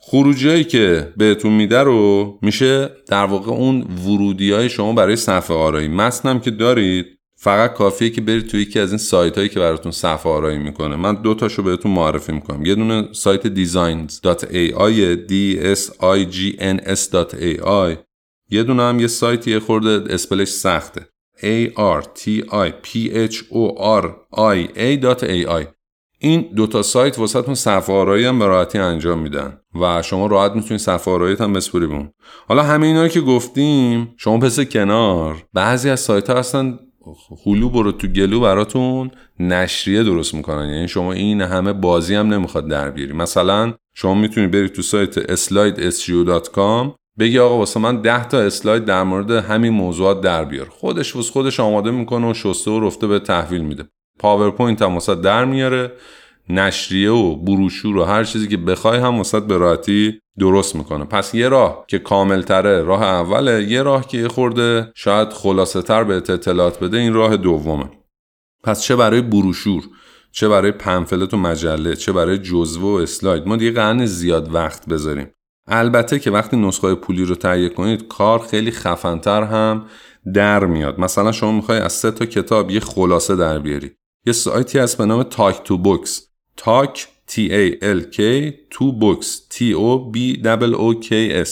خروجی 0.00 0.64
که 0.64 1.12
بهتون 1.16 1.52
میده 1.52 1.78
رو 1.78 2.38
میشه 2.42 2.90
در 3.08 3.24
واقع 3.24 3.52
اون 3.52 3.86
ورودی 4.06 4.52
های 4.52 4.68
شما 4.68 4.92
برای 4.92 5.16
صفحه 5.16 5.56
آرایی. 5.56 5.88
متنم 5.88 6.40
که 6.40 6.50
دارید 6.50 7.06
فقط 7.36 7.72
کافیه 7.72 8.10
که 8.10 8.20
برید 8.20 8.46
توی 8.46 8.62
یکی 8.62 8.80
از 8.80 8.90
این 8.90 8.98
سایت 8.98 9.36
هایی 9.36 9.48
که 9.48 9.60
براتون 9.60 9.92
صفحه 9.92 10.32
آرایی 10.32 10.58
می‌کنه. 10.58 10.96
من 10.96 11.14
دو 11.14 11.34
تاشو 11.34 11.62
بهتون 11.62 11.92
معرفی 11.92 12.32
می‌کنم. 12.32 12.64
یه 12.64 12.74
دونه 12.74 13.08
سایت 13.12 13.46
designs.ai 13.54 15.16
d 15.28 15.32
s 15.76 15.90
i 16.00 16.32
g 16.34 16.58
n 16.60 16.78
s.ai 16.86 18.07
یه 18.50 18.62
دونه 18.62 18.82
هم 18.82 19.00
یه 19.00 19.06
سایتی 19.06 19.58
خورده 19.58 20.14
اسپلش 20.14 20.48
سخته. 20.48 21.08
A 21.40 21.70
r 21.76 22.02
t 22.02 22.42
i 22.50 22.72
p 22.82 22.88
h 23.32 23.36
o 23.52 23.64
r 23.78 24.04
i 24.32 24.58
a.ai 24.76 25.66
این 26.20 26.50
دوتا 26.56 26.82
سایت 26.82 27.18
واسهتون 27.18 27.54
صفحه 27.54 28.28
هم 28.28 28.38
به 28.38 28.46
راحتی 28.46 28.78
انجام 28.78 29.18
میدن 29.18 29.60
و 29.80 30.02
شما 30.02 30.26
راحت 30.26 30.52
می‌تونید 30.52 30.80
صفحه 30.80 31.36
هم 31.40 31.52
بسپری 31.52 31.86
بون 31.86 32.10
حالا 32.48 32.62
همه 32.62 32.86
اینا 32.86 33.08
که 33.08 33.20
گفتیم 33.20 34.14
شما 34.16 34.38
پس 34.38 34.60
کنار. 34.60 35.36
بعضی 35.52 35.90
از 35.90 36.00
سایت 36.00 36.30
ها 36.30 36.38
هستن 36.38 36.78
هلو 37.46 37.68
برو 37.68 37.92
تو 37.92 38.06
گلو 38.06 38.40
براتون 38.40 39.10
نشریه 39.40 40.02
درست 40.02 40.34
می‌کنن. 40.34 40.68
یعنی 40.68 40.88
شما 40.88 41.12
این 41.12 41.42
همه 41.42 41.72
بازی 41.72 42.14
هم 42.14 42.34
نمی‌خواد 42.34 42.68
در 42.68 42.90
بیاری. 42.90 43.12
مثلا 43.12 43.74
شما 43.94 44.14
می‌تونید 44.14 44.50
برید 44.50 44.72
تو 44.72 44.82
سایت 44.82 45.34
slidesgo.com 45.36 46.98
بگی 47.18 47.38
آقا 47.38 47.58
واسه 47.58 47.80
من 47.80 48.00
10 48.00 48.28
تا 48.28 48.38
اسلاید 48.38 48.84
در 48.84 49.02
مورد 49.02 49.30
همین 49.30 49.72
موضوعات 49.72 50.20
در 50.20 50.44
بیار. 50.44 50.68
خودش 50.68 51.16
واسه 51.16 51.32
خودش 51.32 51.60
آماده 51.60 51.90
می‌کنه 51.90 52.30
و 52.30 52.34
شسته 52.34 52.70
و 52.70 52.80
رفته 52.80 53.06
به 53.06 53.18
تحویل 53.18 53.62
میده. 53.62 53.84
پاورپوینت 54.18 54.82
هم 54.82 54.94
واست 54.94 55.14
در 55.14 55.44
میاره. 55.44 55.92
نشریه 56.50 57.10
و 57.10 57.36
بروشور 57.36 57.96
و 57.96 58.04
هر 58.04 58.24
چیزی 58.24 58.48
که 58.48 58.56
بخوای 58.56 58.98
هم 58.98 59.16
واست 59.16 59.40
به 59.40 59.56
راحتی 59.56 60.20
درست 60.38 60.76
می‌کنه. 60.76 61.04
پس 61.04 61.34
یه 61.34 61.48
راه 61.48 61.84
که 61.88 61.98
کامل 61.98 62.42
تره 62.42 62.82
راه 62.82 63.02
اوله 63.02 63.62
یه 63.62 63.82
راه 63.82 64.06
که 64.06 64.28
خورده 64.28 64.92
شاید 64.94 65.28
خلاصه 65.28 65.82
تر 65.82 66.04
بهت 66.04 66.14
اطلاعات 66.14 66.80
بده 66.80 66.96
این 66.96 67.14
راه 67.14 67.36
دومه. 67.36 67.90
پس 68.64 68.82
چه 68.82 68.96
برای 68.96 69.22
بروشور 69.22 69.84
چه 70.32 70.48
برای 70.48 70.72
پمفلت 70.72 71.34
و 71.34 71.36
مجله 71.36 71.96
چه 71.96 72.12
برای 72.12 72.38
جزوه 72.38 72.84
و 72.84 73.02
اسلاید. 73.02 73.46
ما 73.46 73.56
دیگه 73.56 73.72
قرار 73.72 73.92
نی 73.92 74.06
زیاد 74.06 74.54
وقت 74.54 74.88
بذاریم. 74.88 75.30
البته 75.68 76.18
که 76.18 76.30
وقتی 76.30 76.56
نسخه 76.56 76.94
پولی 76.94 77.24
رو 77.24 77.34
تهیه 77.34 77.68
کنید 77.68 78.08
کار 78.08 78.38
خیلی 78.38 78.70
خفنتر 78.70 79.42
هم 79.42 79.86
در 80.34 80.66
میاد. 80.66 81.00
مثلا 81.00 81.32
شما 81.32 81.52
می‌خوای 81.52 81.78
از 81.78 81.92
سه 81.92 82.10
تا 82.10 82.26
کتاب 82.26 82.70
یه 82.70 82.80
خلاصه 82.80 83.36
در 83.36 83.58
بیاری. 83.58 83.90
یه 84.26 84.32
سایتی 84.32 84.78
هست 84.78 84.98
به 84.98 85.06
نام 85.06 85.22
تاک 85.22 85.62
تو 85.64 85.78
بوکس 85.78 86.28
تاک 86.56 87.08
T 87.30 87.34
A 87.34 87.82
L 87.82 88.16
K 88.16 88.20
تو 88.70 88.92
بوکس 88.92 89.42
T 89.50 89.56
O 89.56 90.14
B 90.14 90.42
O 90.74 91.06
K 91.06 91.44
S. 91.46 91.50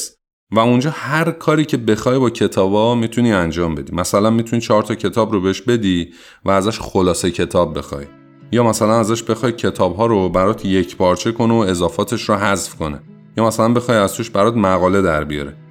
و 0.53 0.59
اونجا 0.59 0.91
هر 0.91 1.31
کاری 1.31 1.65
که 1.65 1.77
بخوای 1.77 2.19
با 2.19 2.31
کتابا 2.31 2.95
می‌تونی 2.95 3.33
انجام 3.33 3.75
بدی. 3.75 3.93
مثلا 3.93 4.31
می‌تونی 4.31 4.63
چهار 4.63 4.83
تا 4.83 4.95
کتاب 4.95 5.33
رو 5.33 5.41
بهش 5.41 5.61
بدی 5.61 6.13
و 6.45 6.51
ازش 6.51 6.81
خلاصه 6.81 7.31
کتاب 7.31 7.79
بخوای. 7.79 8.07
یا 8.53 8.63
مثلا 8.63 9.01
ازش 9.01 9.23
بخوای 9.23 9.53
کتاب 9.53 9.97
ها 9.97 10.07
رو 10.07 10.29
برات 10.29 10.65
یک 10.65 10.97
پارچه 10.97 11.33
کنه 11.33 11.55
و 11.55 11.57
اضافاتش 11.57 12.29
رو 12.29 12.35
حذف 12.35 12.75
کنه. 12.75 13.01
یا 13.37 13.47
مثلا 13.47 13.69
بخوای 13.73 13.99
از 13.99 14.14
توش 14.14 14.31
برات 14.31 14.57
مقاله 14.57 15.02
در 15.02 15.25
بیاره. 15.25 15.66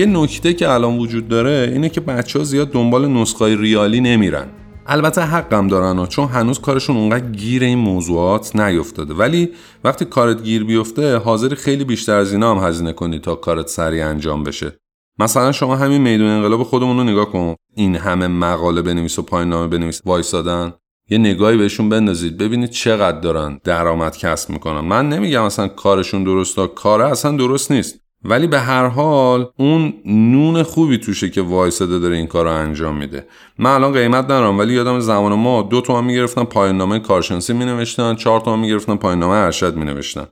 یه 0.00 0.06
نکته 0.06 0.54
که 0.54 0.70
الان 0.70 0.98
وجود 0.98 1.28
داره 1.28 1.70
اینه 1.72 1.88
که 1.88 2.00
بچه 2.00 2.38
ها 2.38 2.44
زیاد 2.44 2.70
دنبال 2.72 3.08
نسخه 3.08 3.56
ریالی 3.56 4.00
نمیرن. 4.00 4.46
البته 4.86 5.22
حقم 5.22 5.68
دارن 5.68 5.98
و 5.98 6.06
چون 6.06 6.28
هنوز 6.28 6.58
کارشون 6.58 6.96
اونقدر 6.96 7.26
گیر 7.26 7.62
این 7.62 7.78
موضوعات 7.78 8.56
نیفتاده. 8.56 9.14
ولی 9.14 9.50
وقتی 9.84 10.04
کارت 10.04 10.42
گیر 10.42 10.64
بیفته 10.64 11.16
حاضری 11.16 11.56
خیلی 11.56 11.84
بیشتر 11.84 12.16
از 12.16 12.32
اینا 12.32 12.54
هم 12.54 12.68
هزینه 12.68 12.92
کنی 12.92 13.18
تا 13.18 13.34
کارت 13.34 13.68
سریع 13.68 14.06
انجام 14.06 14.44
بشه. 14.44 14.78
مثلا 15.18 15.52
شما 15.52 15.76
همین 15.76 16.00
میدون 16.00 16.26
انقلاب 16.26 16.62
خودمون 16.62 16.96
رو 16.96 17.04
نگاه 17.04 17.32
کن. 17.32 17.54
این 17.76 17.96
همه 17.96 18.26
مقاله 18.26 18.82
بنویس 18.82 19.18
و 19.18 19.22
پایین 19.22 19.48
نامه 19.48 19.66
بنویس 19.66 20.00
وایسادن. 20.04 20.72
یه 21.10 21.18
نگاهی 21.18 21.56
بهشون 21.56 21.88
بندازید 21.88 22.38
ببینید 22.38 22.70
چقدر 22.70 23.20
دارن 23.20 23.60
درآمد 23.64 24.16
کسب 24.16 24.50
می‌کنن. 24.50 24.80
من 24.80 25.08
نمیگم 25.08 25.42
اصلا 25.42 25.68
کارشون 25.68 26.24
درسته 26.24 26.66
کار 26.66 27.02
اصلا 27.02 27.36
درست 27.36 27.72
نیست. 27.72 27.99
ولی 28.24 28.46
به 28.46 28.60
هر 28.60 28.86
حال 28.86 29.50
اون 29.56 29.94
نون 30.06 30.62
خوبی 30.62 30.98
توشه 30.98 31.30
که 31.30 31.42
وایساده 31.42 31.98
داره 31.98 32.16
این 32.16 32.26
کار 32.26 32.44
رو 32.44 32.50
انجام 32.50 32.96
میده. 32.96 33.26
من 33.58 33.70
الان 33.70 33.92
قیمت 33.92 34.24
ندارم 34.24 34.58
ولی 34.58 34.72
یادم 34.74 35.00
زمان 35.00 35.34
ما 35.34 35.62
دو 35.62 35.80
تومن 35.80 36.04
می‌گرفتن 36.04 36.44
پایان 36.44 36.76
نامه 36.76 36.98
کارشناسی 36.98 37.52
مینوشتن 37.52 38.14
چهار 38.14 38.40
تومن 38.40 38.58
می‌گرفتن 38.58 38.94
پایان 38.96 39.18
نامه 39.18 39.34
ارشد 39.34 39.76
مینوشتن. 39.76 40.26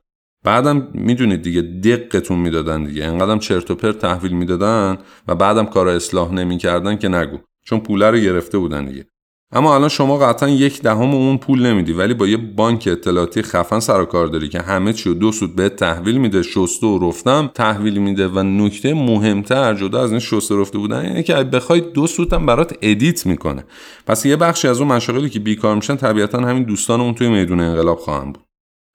بعدم 0.45 0.89
می‌دونید 0.95 1.43
دیگه 1.43 1.63
دقتون 1.63 2.39
می‌دادن 2.39 2.85
دیگه. 2.85 3.05
انقدرم 3.05 3.39
چرت 3.39 3.71
و 3.71 3.75
پرت 3.75 3.99
تحویل 3.99 4.33
می‌دادن 4.33 4.99
و 5.29 5.35
بعدم 5.35 5.67
کار 5.67 5.89
اصلاح 5.89 6.33
نمی‌کردن 6.33 6.97
که 6.97 7.09
نگو. 7.09 7.39
چون 7.65 7.81
پوله 7.81 8.11
رو 8.11 8.19
گرفته 8.19 8.59
بودن 8.59 8.85
دیگه. 8.85 9.07
اما 9.53 9.75
الان 9.75 9.89
شما 9.89 10.19
قطعا 10.19 10.49
یک 10.49 10.83
دهم 10.83 11.15
اون 11.15 11.39
پول 11.39 11.67
نمیدی 11.67 11.93
ولی 11.93 12.15
با 12.15 12.27
یه 12.27 12.37
بانک 12.37 12.89
اطلاعاتی 12.93 13.43
خفن 13.43 13.81
سر 13.81 13.97
و 13.97 14.05
کار 14.05 14.27
داری 14.27 14.49
که 14.49 14.61
همه 14.61 14.93
چی 14.93 15.15
دو 15.15 15.33
سوت 15.33 15.57
بهت 15.57 15.69
تحویل 15.69 16.19
میده 16.19 16.43
شسته 16.43 16.87
و 16.87 17.09
رفته‌م 17.09 17.51
تحویل 17.55 17.99
میده 17.99 18.29
و 18.29 18.43
نکته 18.43 18.95
مهمتر 18.95 19.75
جدا 19.75 20.03
از 20.03 20.11
این 20.11 20.21
شسته 20.21 20.57
رفته 20.57 20.79
بودن 20.79 20.99
اینه 20.99 21.23
که 21.23 21.35
بخوای 21.35 21.81
دو 21.81 22.07
سوتم 22.07 22.47
برات 22.47 22.77
edit 22.83 23.27
می‌کنه. 23.27 23.65
پس 24.07 24.27
یه 24.27 24.37
بخشی 24.37 24.69
از 24.69 24.81
اون 24.81 24.93
مشاغلی 24.93 25.31
که 25.31 25.41
بیکار 25.41 25.75
میشن 25.75 25.97
طبیعتا 25.97 26.41
همین 26.41 26.63
دوستان 26.63 27.01
اون 27.01 27.15
توی 27.15 27.29
میدون 27.29 27.61
انقلاب 27.61 27.99
خواهند 27.99 28.33
بود. 28.33 28.45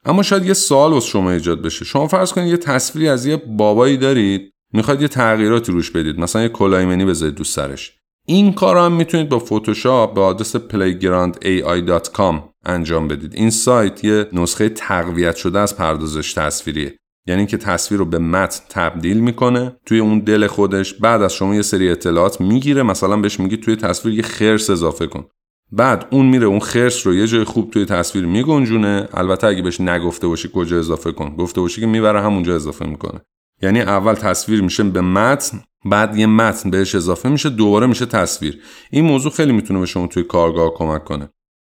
اما 0.06 0.24
شاید 0.24 0.46
یه 0.46 0.54
سوال 0.54 0.92
واسه 0.94 1.08
شما 1.08 1.32
ایجاد 1.32 1.62
بشه. 1.62 1.86
شما 1.86 2.08
فرض 2.08 2.34
کنید 2.34 2.48
یه 2.48 2.58
تصویری 2.58 3.10
از 3.10 3.26
یه 3.26 3.38
بابایی 3.38 3.98
دارید 3.98 4.52
می‌خواید 4.74 5.02
یه 5.02 5.08
تغییراتی 5.08 5.72
روش 5.72 5.92
بدید. 5.92 6.20
مثلا 6.20 6.42
یه 6.42 6.50
کلاهیمنی 6.50 7.06
بذارید 7.06 7.36
دوست 7.36 7.56
سرش. 7.56 8.03
این 8.28 8.54
کار 8.54 8.78
هم 8.78 8.92
می‌تونید 8.92 9.30
با 9.30 9.40
فتوشاپ 9.40 10.14
به 10.14 10.22
آدرس 10.22 10.56
playgroundai.com 10.56 12.36
انجام 12.66 13.08
بدید. 13.08 13.36
این 13.36 13.50
سایت 13.50 14.04
یه 14.04 14.28
نسخه 14.34 14.70
تقویت 14.70 15.36
شده 15.36 15.60
از 15.60 15.78
پردازش 15.78 16.34
تصویریه. 16.34 16.98
یعنی 17.28 17.46
که 17.46 17.58
تصویر 17.58 18.00
رو 18.00 18.06
به 18.06 18.18
متن 18.18 18.60
تبدیل 18.70 19.20
می‌کنه 19.20 19.76
توی 19.86 20.00
اون 20.00 20.20
دل 20.20 20.48
خودش. 20.48 20.94
بعد 20.94 21.22
از 21.22 21.34
شما 21.34 21.56
یه 21.56 21.62
سری 21.62 21.90
اطلاعات 21.90 22.42
می‌گیره. 22.42 22.84
مثلا 22.84 23.18
بهش 23.18 23.40
میگی 23.40 23.58
توی 23.58 23.76
تصویر 23.76 24.16
یه 24.16 24.24
خرس 24.24 24.70
اضافه 24.70 25.08
کن. 25.08 25.26
بعد 25.72 26.08
اون 26.12 26.26
میره 26.26 26.48
اون 26.48 26.60
خرس 26.60 27.08
رو 27.08 27.14
یه 27.14 27.28
جای 27.28 27.44
خوب 27.44 27.72
توی 27.72 27.86
تصویر 27.86 28.26
میگنجونه. 28.26 29.08
البته 29.14 29.48
اگه 29.48 29.62
بهش 29.62 29.82
نگفته 29.82 30.28
باشی 30.28 30.50
کجا 30.54 30.80
اضافه 30.80 31.12
کن. 31.12 31.36
گفته 31.36 31.62
باشی 31.62 31.82
که 31.82 31.88
می‌بره 31.88 32.22
همونجا 32.22 32.56
اضافه 32.56 32.86
می‌کنه. 32.86 33.22
یعنی 33.62 33.82
اول 33.82 34.14
تصویر 34.14 34.62
میشه 34.62 34.84
به 34.84 35.02
متن 35.02 35.62
بعد 35.86 36.18
یه 36.18 36.26
متن 36.26 36.70
بهش 36.70 36.96
اضافه 36.96 37.30
میشه 37.30 37.50
دوباره 37.50 37.88
میشه 37.88 38.06
تصویر. 38.06 38.60
این 38.92 39.06
موضوع 39.06 39.32
خیلی 39.32 39.52
می‌تونه 39.52 39.80
به 39.80 39.86
شما 39.86 40.08
توی 40.08 40.24
کارگاه 40.24 40.74
کمک 40.74 41.04
کنه. 41.04 41.30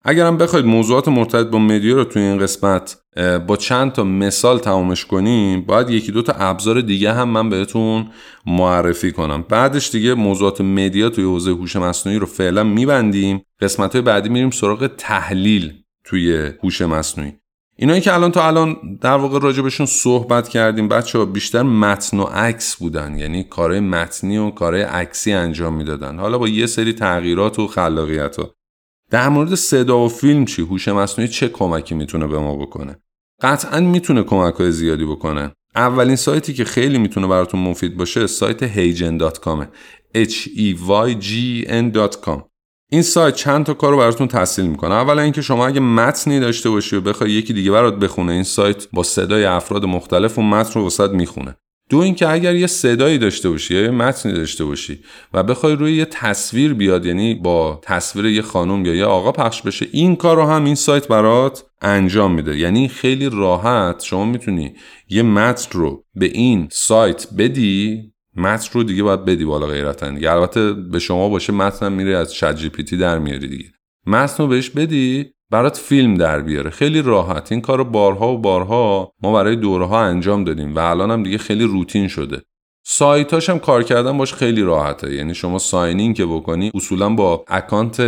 اگرم 0.06 0.38
بخواید 0.38 0.66
موضوعات 0.66 1.08
مرتبط 1.08 1.46
با 1.46 1.58
مدیا 1.58 1.94
رو 1.94 2.04
توی 2.04 2.22
این 2.22 2.38
قسمت 2.38 2.98
با 3.46 3.56
چند 3.56 3.92
تا 3.92 4.04
مثال 4.04 4.58
تمامش 4.58 5.04
کنیم 5.04 5.60
باید 5.60 5.90
یکی 5.90 6.12
دو 6.12 6.22
تا 6.22 6.32
ابزار 6.32 6.80
دیگه 6.80 7.12
هم 7.12 7.28
من 7.28 7.50
بهتون 7.50 8.10
معرفی 8.46 9.12
کنم. 9.12 9.44
بعدش 9.48 9.90
دیگه 9.90 10.14
موضوعات 10.14 10.60
مدیا 10.60 11.08
توی 11.08 11.24
حوزه 11.24 11.50
هوش 11.50 11.76
مصنوعی 11.76 12.18
رو 12.18 12.26
فعلا 12.26 12.64
میبندیم. 12.64 13.42
قسمت 13.60 13.92
های 13.92 14.02
بعدی 14.02 14.28
میریم 14.28 14.50
سراغ 14.50 14.86
تحلیل 14.86 15.72
توی 16.04 16.52
هوش 16.62 16.82
مصنوعی. 16.82 17.32
اینایی 17.76 18.00
که 18.00 18.14
الان 18.14 18.32
تا 18.32 18.46
الان 18.46 18.76
در 19.00 19.16
واقع 19.16 19.38
راجبشون 19.38 19.86
صحبت 19.86 20.48
کردیم 20.48 20.88
بچه 20.88 21.18
ها 21.18 21.24
بیشتر 21.24 21.62
متن 21.62 22.20
و 22.20 22.22
عکس 22.22 22.76
بودن. 22.76 23.18
یعنی 23.18 23.44
کارهای 23.44 23.80
متنی 23.80 24.36
و 24.36 24.50
کارهای 24.50 24.82
عکسی 24.82 25.32
انجام 25.32 25.74
می‌دادن. 25.74 26.18
حالا 26.18 26.38
با 26.38 26.48
یه 26.48 26.66
سری 26.66 26.92
تغییرات 26.92 27.58
و 27.58 27.66
خلاقیت 27.66 28.36
ها 28.36 28.50
در 29.10 29.28
مورد 29.28 29.54
صدا 29.54 29.98
و 29.98 30.08
فیلم 30.08 30.44
چی؟ 30.44 30.62
هوش 30.62 30.88
مصنوعی 30.88 31.28
چه 31.28 31.48
کمکی 31.48 31.94
می‌تونه 31.94 32.26
به 32.26 32.38
ما 32.38 32.56
بکنه؟ 32.56 32.96
قطعا 33.40 33.80
می‌تونه 33.80 34.22
کمک 34.22 34.54
های 34.54 34.72
زیادی 34.72 35.04
بکنه. 35.04 35.52
اولین 35.74 36.16
سایتی 36.16 36.54
که 36.54 36.64
خیلی 36.64 36.98
می‌تونه 36.98 37.26
براتون 37.26 37.60
مفید 37.60 37.96
باشه 37.96 38.26
سایت 38.26 38.62
هیجن.com 38.62 39.64
h 40.16 40.48
e 40.48 40.74
y 41.06 41.14
g 41.26 41.30
n.com 41.68 42.53
این 42.94 43.02
سایت 43.02 43.34
چند 43.34 43.66
تا 43.66 43.74
کار 43.74 43.90
رو 43.90 43.98
براتون 43.98 44.28
تحصیل 44.28 44.66
می‌کنه. 44.66 44.94
اولا 44.94 45.22
اینکه 45.22 45.42
شما 45.42 45.66
اگه 45.66 45.80
متنی 45.80 46.40
داشته 46.40 46.70
باشی 46.70 46.96
و 46.96 47.00
بخوای 47.00 47.30
یکی 47.30 47.52
دیگه 47.52 47.70
برات 47.70 47.98
بخونه 47.98 48.32
این 48.32 48.42
سایت 48.42 48.86
با 48.92 49.02
صدای 49.02 49.44
افراد 49.44 49.84
مختلف 49.84 50.38
و 50.38 50.42
متن 50.42 50.80
رو 50.80 50.86
وسط 50.86 51.10
می‌خونه. 51.10 51.56
دو 51.90 51.98
اینکه 51.98 52.28
اگر 52.28 52.54
یه 52.54 52.66
صدایی 52.66 53.18
داشته 53.18 53.50
باشی 53.50 53.74
یا 53.74 53.80
یه 53.80 53.90
متنی 53.90 54.32
داشته 54.32 54.64
باشی 54.64 55.00
و 55.32 55.42
بخوای 55.42 55.76
روی 55.76 55.96
یه 55.96 56.04
تصویر 56.04 56.74
بیاد 56.74 57.06
یعنی 57.06 57.34
با 57.34 57.80
تصویر 57.82 58.26
یه 58.26 58.42
خانم 58.42 58.86
یا 58.86 58.94
یه 58.94 59.04
آقا 59.04 59.32
پخش 59.32 59.62
بشه 59.62 59.86
این 59.92 60.16
کار 60.16 60.36
رو 60.36 60.46
هم 60.46 60.64
این 60.64 60.74
سایت 60.74 61.08
برات 61.08 61.64
انجام 61.82 62.34
میده. 62.34 62.58
یعنی 62.58 62.88
خیلی 62.88 63.30
راحت 63.32 64.02
شما 64.02 64.24
می‌تونی 64.24 64.74
یه 65.08 65.22
متن 65.22 65.78
رو 65.78 66.04
به 66.14 66.26
این 66.26 66.68
سایت 66.70 67.26
بدی 67.38 68.13
متن 68.36 68.68
رو 68.72 68.82
دیگه 68.82 69.02
باید 69.02 69.24
بدی 69.24 69.44
بالا 69.44 69.66
غیرتا 69.66 70.10
دیگه. 70.10 70.32
البته 70.32 70.72
به 70.72 70.98
شما 70.98 71.28
باشه 71.28 71.52
متنم 71.52 71.92
میره 71.92 72.16
از 72.16 72.34
چت 72.34 72.56
جی 72.56 72.68
پی 72.68 72.82
تی 72.82 72.96
در 72.96 73.18
میاری 73.18 73.48
دیگه. 73.48 73.68
متن 74.06 74.42
رو 74.42 74.48
بهش 74.48 74.70
بدی 74.70 75.30
برات 75.50 75.76
فیلم 75.76 76.14
در 76.14 76.40
بیاره. 76.40 76.70
خیلی 76.70 77.02
راحت. 77.02 77.52
این 77.52 77.60
کار 77.60 77.84
بارها 77.84 78.34
و 78.34 78.38
بارها 78.38 79.12
ما 79.22 79.32
برای 79.32 79.56
دوره 79.56 79.86
ها 79.86 80.04
انجام 80.04 80.44
دادیم 80.44 80.76
و 80.76 80.78
الان 80.78 81.10
هم 81.10 81.22
دیگه 81.22 81.38
خیلی 81.38 81.64
روتین 81.64 82.08
شده. 82.08 82.42
سایتاش 82.86 83.50
هم 83.50 83.58
کار 83.58 83.82
کردن 83.82 84.18
باش 84.18 84.34
خیلی 84.34 84.62
راحته. 84.62 85.14
یعنی 85.14 85.34
شما 85.34 85.58
ساینین 85.58 86.14
که 86.14 86.26
بکنی 86.26 86.70
اصولا 86.74 87.08
با 87.08 87.44
اکانت 87.48 88.00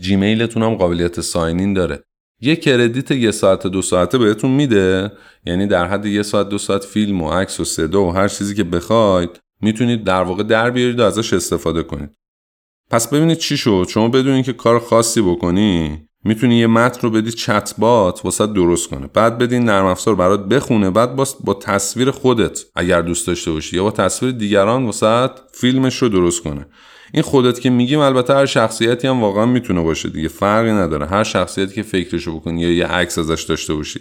جیمیلتون 0.00 0.62
هم 0.62 0.74
قابلیت 0.74 1.20
ساینین 1.20 1.72
داره. 1.72 2.04
یه 2.40 2.56
کردیت 2.56 3.10
یه 3.10 3.30
ساعت 3.30 3.66
دو 3.66 3.82
ساعته 3.82 4.18
بهتون 4.18 4.50
میده. 4.50 5.12
یعنی 5.46 5.66
در 5.66 5.86
حد 5.86 6.06
یه 6.06 6.22
ساعت 6.22 6.48
دو 6.48 6.58
ساعت 6.58 6.84
فیلم 6.84 7.22
و 7.22 7.30
عکس 7.30 7.60
و 7.60 7.64
صدا 7.64 8.02
و 8.02 8.12
هر 8.12 8.28
چیزی 8.28 8.54
که 8.54 8.64
بخواید 8.64 9.40
می‌تونید 9.60 10.04
در 10.04 10.22
واقع 10.22 10.42
در 10.42 10.70
بیارید 10.70 11.00
و 11.00 11.02
ازش 11.02 11.32
استفاده 11.32 11.82
کنید. 11.82 12.10
پس 12.90 13.08
ببینید 13.08 13.38
چی 13.38 13.56
شد. 13.56 13.86
شما 13.88 14.08
بدون 14.08 14.32
اینکه 14.32 14.52
کار 14.52 14.78
خاصی 14.78 15.22
بکنی 15.22 16.02
می‌تونی 16.24 16.58
یه 16.58 16.66
متن 16.66 17.00
رو 17.00 17.10
بدی 17.10 17.32
چت 17.32 17.74
بات 17.78 18.24
واسه 18.24 18.46
درست 18.46 18.88
کنه. 18.88 19.06
بعد 19.06 19.38
بدین 19.38 19.64
نرم 19.64 19.86
افزار 19.86 20.14
برات 20.14 20.48
بخونه 20.48 20.90
بعد 20.90 21.16
با, 21.16 21.26
با 21.44 21.54
تصویر 21.54 22.10
خودت 22.10 22.60
اگر 22.74 23.02
دوست 23.02 23.26
داشته 23.26 23.50
باشی 23.50 23.76
یا 23.76 23.82
با 23.82 23.90
تصویر 23.90 24.32
دیگران 24.32 24.84
واسه 24.84 25.30
فیلمش 25.52 26.02
رو 26.02 26.08
درست 26.08 26.42
کنه. 26.42 26.66
این 27.14 27.22
خودت 27.22 27.60
که 27.60 27.70
میگیم 27.70 27.98
البته 27.98 28.34
هر 28.34 28.46
شخصیتی 28.46 29.08
هم 29.08 29.20
واقعا 29.20 29.46
می‌تونه 29.46 29.82
باشه 29.82 30.08
دیگه 30.08 30.28
فرقی 30.28 30.72
نداره. 30.72 31.06
هر 31.06 31.24
شخصیتی 31.24 31.74
که 31.74 31.82
فکرشو 31.82 32.36
بکنی 32.36 32.60
یا 32.60 32.72
یه 32.72 32.86
عکس 32.86 33.18
ازش 33.18 33.42
داشته 33.42 33.74
باشی. 33.74 34.00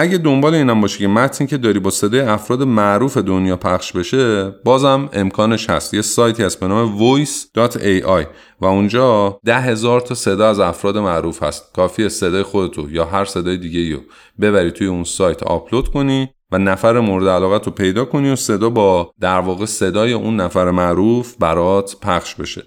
اگه 0.00 0.18
دنبال 0.18 0.54
اینم 0.54 0.80
باشی 0.80 0.98
که 0.98 1.08
متنی 1.08 1.46
که 1.46 1.56
داری 1.56 1.78
با 1.78 1.90
صدای 1.90 2.20
افراد 2.20 2.62
معروف 2.62 3.16
دنیا 3.16 3.56
پخش 3.56 3.92
بشه 3.92 4.50
بازم 4.50 5.08
امکانش 5.12 5.70
هست. 5.70 5.94
یه 5.94 6.02
سایتی 6.02 6.42
هست 6.42 6.60
به 6.60 6.68
نام 6.68 6.98
voice.ai 6.98 8.26
و 8.60 8.66
اونجا 8.66 9.38
ده 9.44 9.60
هزار 9.60 10.00
تا 10.00 10.14
صدا 10.14 10.48
از 10.48 10.60
افراد 10.60 10.98
معروف 10.98 11.42
هست. 11.42 11.72
کافی 11.74 12.08
صدای 12.08 12.42
خودتو 12.42 12.90
یا 12.90 13.04
هر 13.04 13.24
صدای 13.24 13.56
دیگه 13.56 13.96
رو 13.96 14.02
ببری 14.40 14.70
توی 14.70 14.86
اون 14.86 15.04
سایت 15.04 15.42
آپلود 15.42 15.88
کنی 15.88 16.28
و 16.52 16.58
نفر 16.58 17.00
مورد 17.00 17.28
علاقت 17.28 17.66
رو 17.66 17.72
پیدا 17.72 18.04
کنی 18.04 18.30
و 18.30 18.36
صدا 18.36 18.70
با 18.70 19.12
در 19.20 19.40
واقع 19.40 19.64
صدای 19.64 20.12
اون 20.12 20.36
نفر 20.36 20.70
معروف 20.70 21.36
برات 21.36 21.96
پخش 22.02 22.34
بشه. 22.34 22.62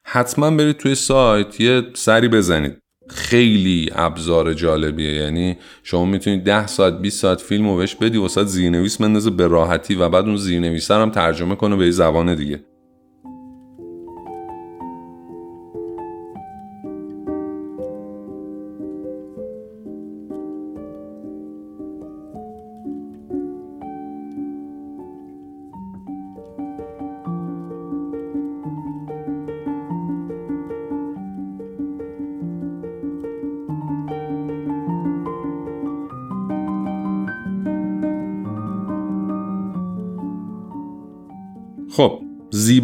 حتما 0.06 0.50
برید 0.50 0.76
توی 0.76 0.94
سایت 0.94 1.60
یه 1.60 1.82
سری 1.94 2.28
بزنید. 2.28 2.78
خیلی 3.08 3.90
ابزار 3.92 4.52
جالبیه. 4.52 5.14
یعنی 5.14 5.56
شما 5.82 6.04
می‌تونید 6.04 6.44
10 6.44 6.66
ساعت 6.66 6.98
20 6.98 7.20
ساعت 7.20 7.40
فیلم 7.40 7.68
رو 7.68 7.76
بهش 7.76 7.94
بدی 7.94 8.18
وسط 8.18 8.46
زیرنویس 8.46 9.00
بندازه 9.00 9.30
به 9.30 9.46
راحتی 9.46 9.94
و 9.94 10.08
بعد 10.08 10.24
اون 10.24 10.36
زیرنویس 10.36 10.90
هم 10.90 11.10
ترجمه 11.10 11.56
کنه 11.56 11.76
به 11.76 11.90
زبان 11.90 12.34
دیگه. 12.34 12.60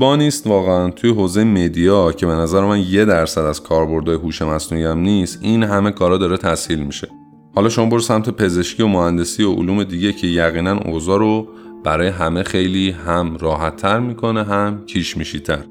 زیبا 0.03 0.17
نیست 0.17 0.47
واقعا. 0.47 0.91
توی 0.91 1.11
حوزه 1.11 1.45
مدیا 1.45 2.13
که 2.13 2.27
به 2.27 2.33
نظر 2.33 2.65
من 2.65 2.81
یه 2.81 3.05
درصد 3.05 3.41
از 3.41 3.63
کاربردهای 3.63 4.17
هوش 4.17 4.43
مصنوعی 4.43 4.85
هم 4.85 4.99
نیست 4.99 5.39
این 5.43 5.63
همه 5.63 5.91
کارا 5.91 6.19
داره 6.19 6.37
تسهیل 6.37 6.83
میشه. 6.83 7.09
حالا 7.55 7.69
شما 7.69 7.87
برو 7.87 8.01
سمت 8.01 8.31
پزشکی 8.31 8.83
و 8.83 8.87
مهندسی 8.87 9.43
و 9.43 9.53
علوم 9.53 9.85
دیگه 9.85 10.13
که 10.13 10.27
یقینا 10.27 10.79
اوضاع 10.79 11.19
رو 11.19 11.49
برای 11.85 12.09
همه 12.09 12.43
خیلی 12.43 12.91
هم 12.91 13.37
راحت 13.37 13.77
تر 13.77 14.01
می‌کنه 14.01 14.45
هم 14.45 14.85
کیش 14.87 15.17
میشیتر. 15.17 15.65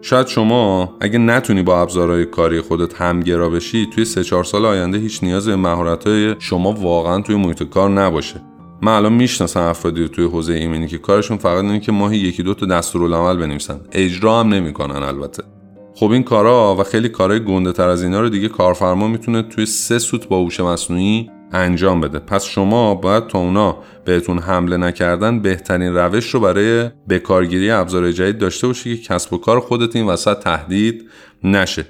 شاید 0.00 0.26
شما 0.26 0.96
اگه 1.00 1.18
نتونی 1.18 1.62
با 1.62 1.80
ابزارهای 1.80 2.26
کاری 2.26 2.60
خودت 2.60 3.00
همگرا 3.00 3.50
بشی 3.50 3.86
توی 3.94 4.04
سه 4.04 4.24
چهار 4.24 4.44
سال 4.44 4.66
آینده 4.66 4.98
هیچ 4.98 5.24
نیاز 5.24 5.48
به 5.48 5.56
مهارت‌های 5.56 6.34
شما 6.38 6.72
واقعا 6.72 7.20
توی 7.20 7.36
محیط 7.36 7.62
کار 7.62 7.90
نباشه. 7.90 8.40
من 8.84 8.92
الان 8.92 9.12
می‌شناسم 9.12 9.60
افرادی 9.60 10.08
توی 10.08 10.24
حوزه 10.24 10.52
ایمنی 10.52 10.86
که 10.86 10.98
کارشون 10.98 11.36
فقط 11.36 11.64
اینه 11.64 11.80
که 11.80 11.92
ماهی 11.92 12.18
یکی 12.18 12.42
دو 12.42 12.54
تا 12.54 12.66
دستورالعمل 12.66 13.36
بنویسن. 13.36 13.80
اجرا 13.92 14.40
هم 14.40 14.48
نمی‌کنن 14.48 15.02
البته. 15.02 15.42
خب 15.94 16.10
این 16.10 16.22
کارا 16.22 16.76
و 16.80 16.82
خیلی 16.82 17.08
کارهای 17.08 17.40
گنده 17.40 17.72
تر 17.72 17.88
از 17.88 18.02
اینا 18.02 18.20
رو 18.20 18.28
دیگه 18.28 18.48
کارفرما 18.48 19.08
می‌تونه 19.08 19.42
توی 19.42 19.66
سه 19.66 19.98
سوت 19.98 20.28
با 20.28 20.38
هوش 20.38 20.60
مصنوعی 20.60 21.30
انجام 21.52 22.00
بده. 22.00 22.18
پس 22.18 22.44
شما 22.44 22.94
باید 22.94 23.26
تا 23.26 23.38
اونا 23.38 23.76
بهتون 24.04 24.38
حمله 24.38 24.76
نکردن 24.76 25.40
بهترین 25.40 25.94
روش 25.94 26.34
رو 26.34 26.40
برای 26.40 26.90
بکارگیری 27.08 27.70
ابزار 27.70 28.12
جدید 28.12 28.38
داشته 28.38 28.66
باشی 28.66 28.96
که 28.96 29.02
کسب 29.02 29.32
و 29.32 29.38
کار 29.38 29.60
خودت 29.60 29.96
این 29.96 30.06
وسط 30.06 30.38
تهدید 30.38 31.08
نشه. 31.44 31.86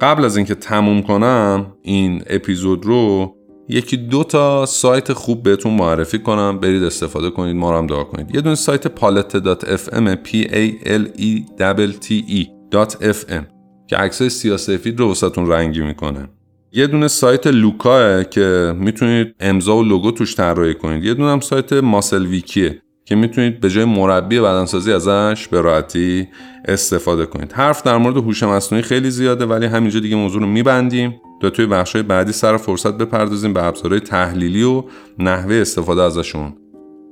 قبل 0.00 0.24
از 0.24 0.36
اینکه 0.36 0.54
تموم 0.54 1.02
کنم 1.02 1.66
این 1.82 2.22
اپیزود 2.26 2.86
رو 2.86 3.34
یکی 3.70 3.96
دو 3.96 4.24
تا 4.24 4.66
سایت 4.66 5.12
خوب 5.12 5.42
بهتون 5.42 5.72
معرفی 5.72 6.18
کنم. 6.18 6.58
برید 6.60 6.82
استفاده 6.82 7.30
کنید 7.30 7.56
ما 7.56 7.70
رو 7.70 7.78
هم 7.78 7.86
دعا 7.86 8.04
کنید. 8.04 8.34
یه 8.34 8.40
دونه 8.40 8.54
سایت 8.54 8.86
palette.fm 8.86 10.16
p 10.24 10.46
a 10.48 10.86
l 10.86 11.04
e 11.18 11.44
t 12.04 12.12
e 12.30 12.46
.fm 13.00 13.42
که 13.86 13.96
عکسای 13.96 14.30
سیاسفید 14.30 15.00
رو 15.00 15.10
وسطون 15.10 15.48
رنگی 15.48 15.80
می‌کنه. 15.80 16.28
یه 16.72 16.86
دونه 16.86 17.08
سایت 17.08 17.46
لوکاه 17.46 18.24
که 18.24 18.74
می‌تونید 18.76 19.34
امضا 19.40 19.76
و 19.76 19.82
لوگو 19.82 20.10
توش 20.10 20.36
طراحی 20.36 20.74
کنید. 20.74 21.04
یه 21.04 21.14
دونه 21.14 21.30
هم 21.30 21.40
سایت 21.40 21.72
ماسل 21.72 22.26
ویکیه 22.26 22.82
که 23.04 23.14
می‌تونید 23.14 23.60
به 23.60 23.70
جای 23.70 23.84
مربی 23.84 24.40
بدنسازی 24.40 24.92
ازش 24.92 25.48
به 25.50 25.60
راحتی 25.60 26.28
استفاده 26.64 27.26
کنید. 27.26 27.52
حرف 27.52 27.82
در 27.82 27.96
مورد 27.96 28.16
هوش 28.16 28.42
مصنوعی 28.42 28.82
خیلی 28.82 29.10
زیاده 29.10 29.46
ولی 29.46 29.66
همینجا 29.66 30.00
دیگه 30.00 30.16
موضوع 30.16 30.40
رو 30.40 30.46
میبندیم. 30.46 31.20
تا 31.40 31.50
توی 31.50 31.66
بخشای 31.66 32.02
بعدی 32.02 32.32
سر 32.32 32.56
فرصت 32.56 32.98
بپردازیم 32.98 33.52
به 33.52 33.64
ابزارهای 33.64 34.00
تحلیلی 34.00 34.62
و 34.62 34.84
نحوه 35.18 35.54
استفاده 35.54 36.02
ازشون. 36.02 36.52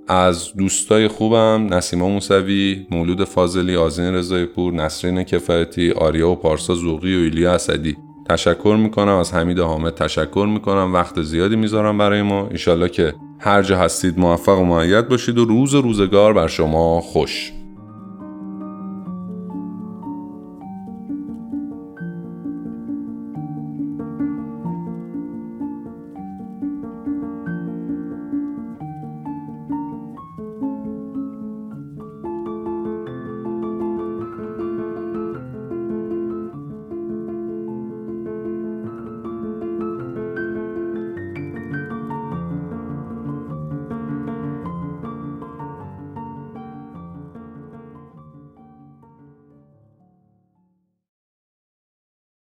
از 0.08 0.52
دوستای 0.58 1.08
خوبم 1.08 1.66
نسیما 1.70 2.08
موسوی، 2.08 2.86
مولود 2.90 3.24
فاضلی، 3.24 3.76
آزین 3.76 4.14
رضای 4.14 4.46
پور، 4.46 4.72
نسرین 4.72 5.22
کفایتی، 5.22 5.90
آریا 5.90 6.30
و 6.30 6.34
پارسا 6.34 6.74
زوقی 6.74 7.16
و 7.16 7.20
ایلیا 7.20 7.52
اسدی. 7.52 7.96
تشکر 8.28 8.76
می‌کنم 8.82 9.16
از 9.16 9.34
حمید 9.34 9.58
حامد 9.58 9.94
تشکر 9.94 10.48
می‌کنم. 10.52 10.94
وقت 10.94 11.22
زیادی 11.22 11.56
می‌ذارم 11.56 11.98
برای 11.98 12.22
ما. 12.22 12.48
ایشالله 12.50 12.88
که 12.88 13.14
هر 13.38 13.62
جا 13.62 13.78
هستید 13.78 14.18
موفق 14.18 14.58
و 14.58 14.64
معید 14.64 15.08
باشید 15.08 15.38
و 15.38 15.44
روز 15.44 15.74
روزگار 15.74 16.32
بر 16.32 16.46
شما 16.46 17.00
خوش. 17.00 17.52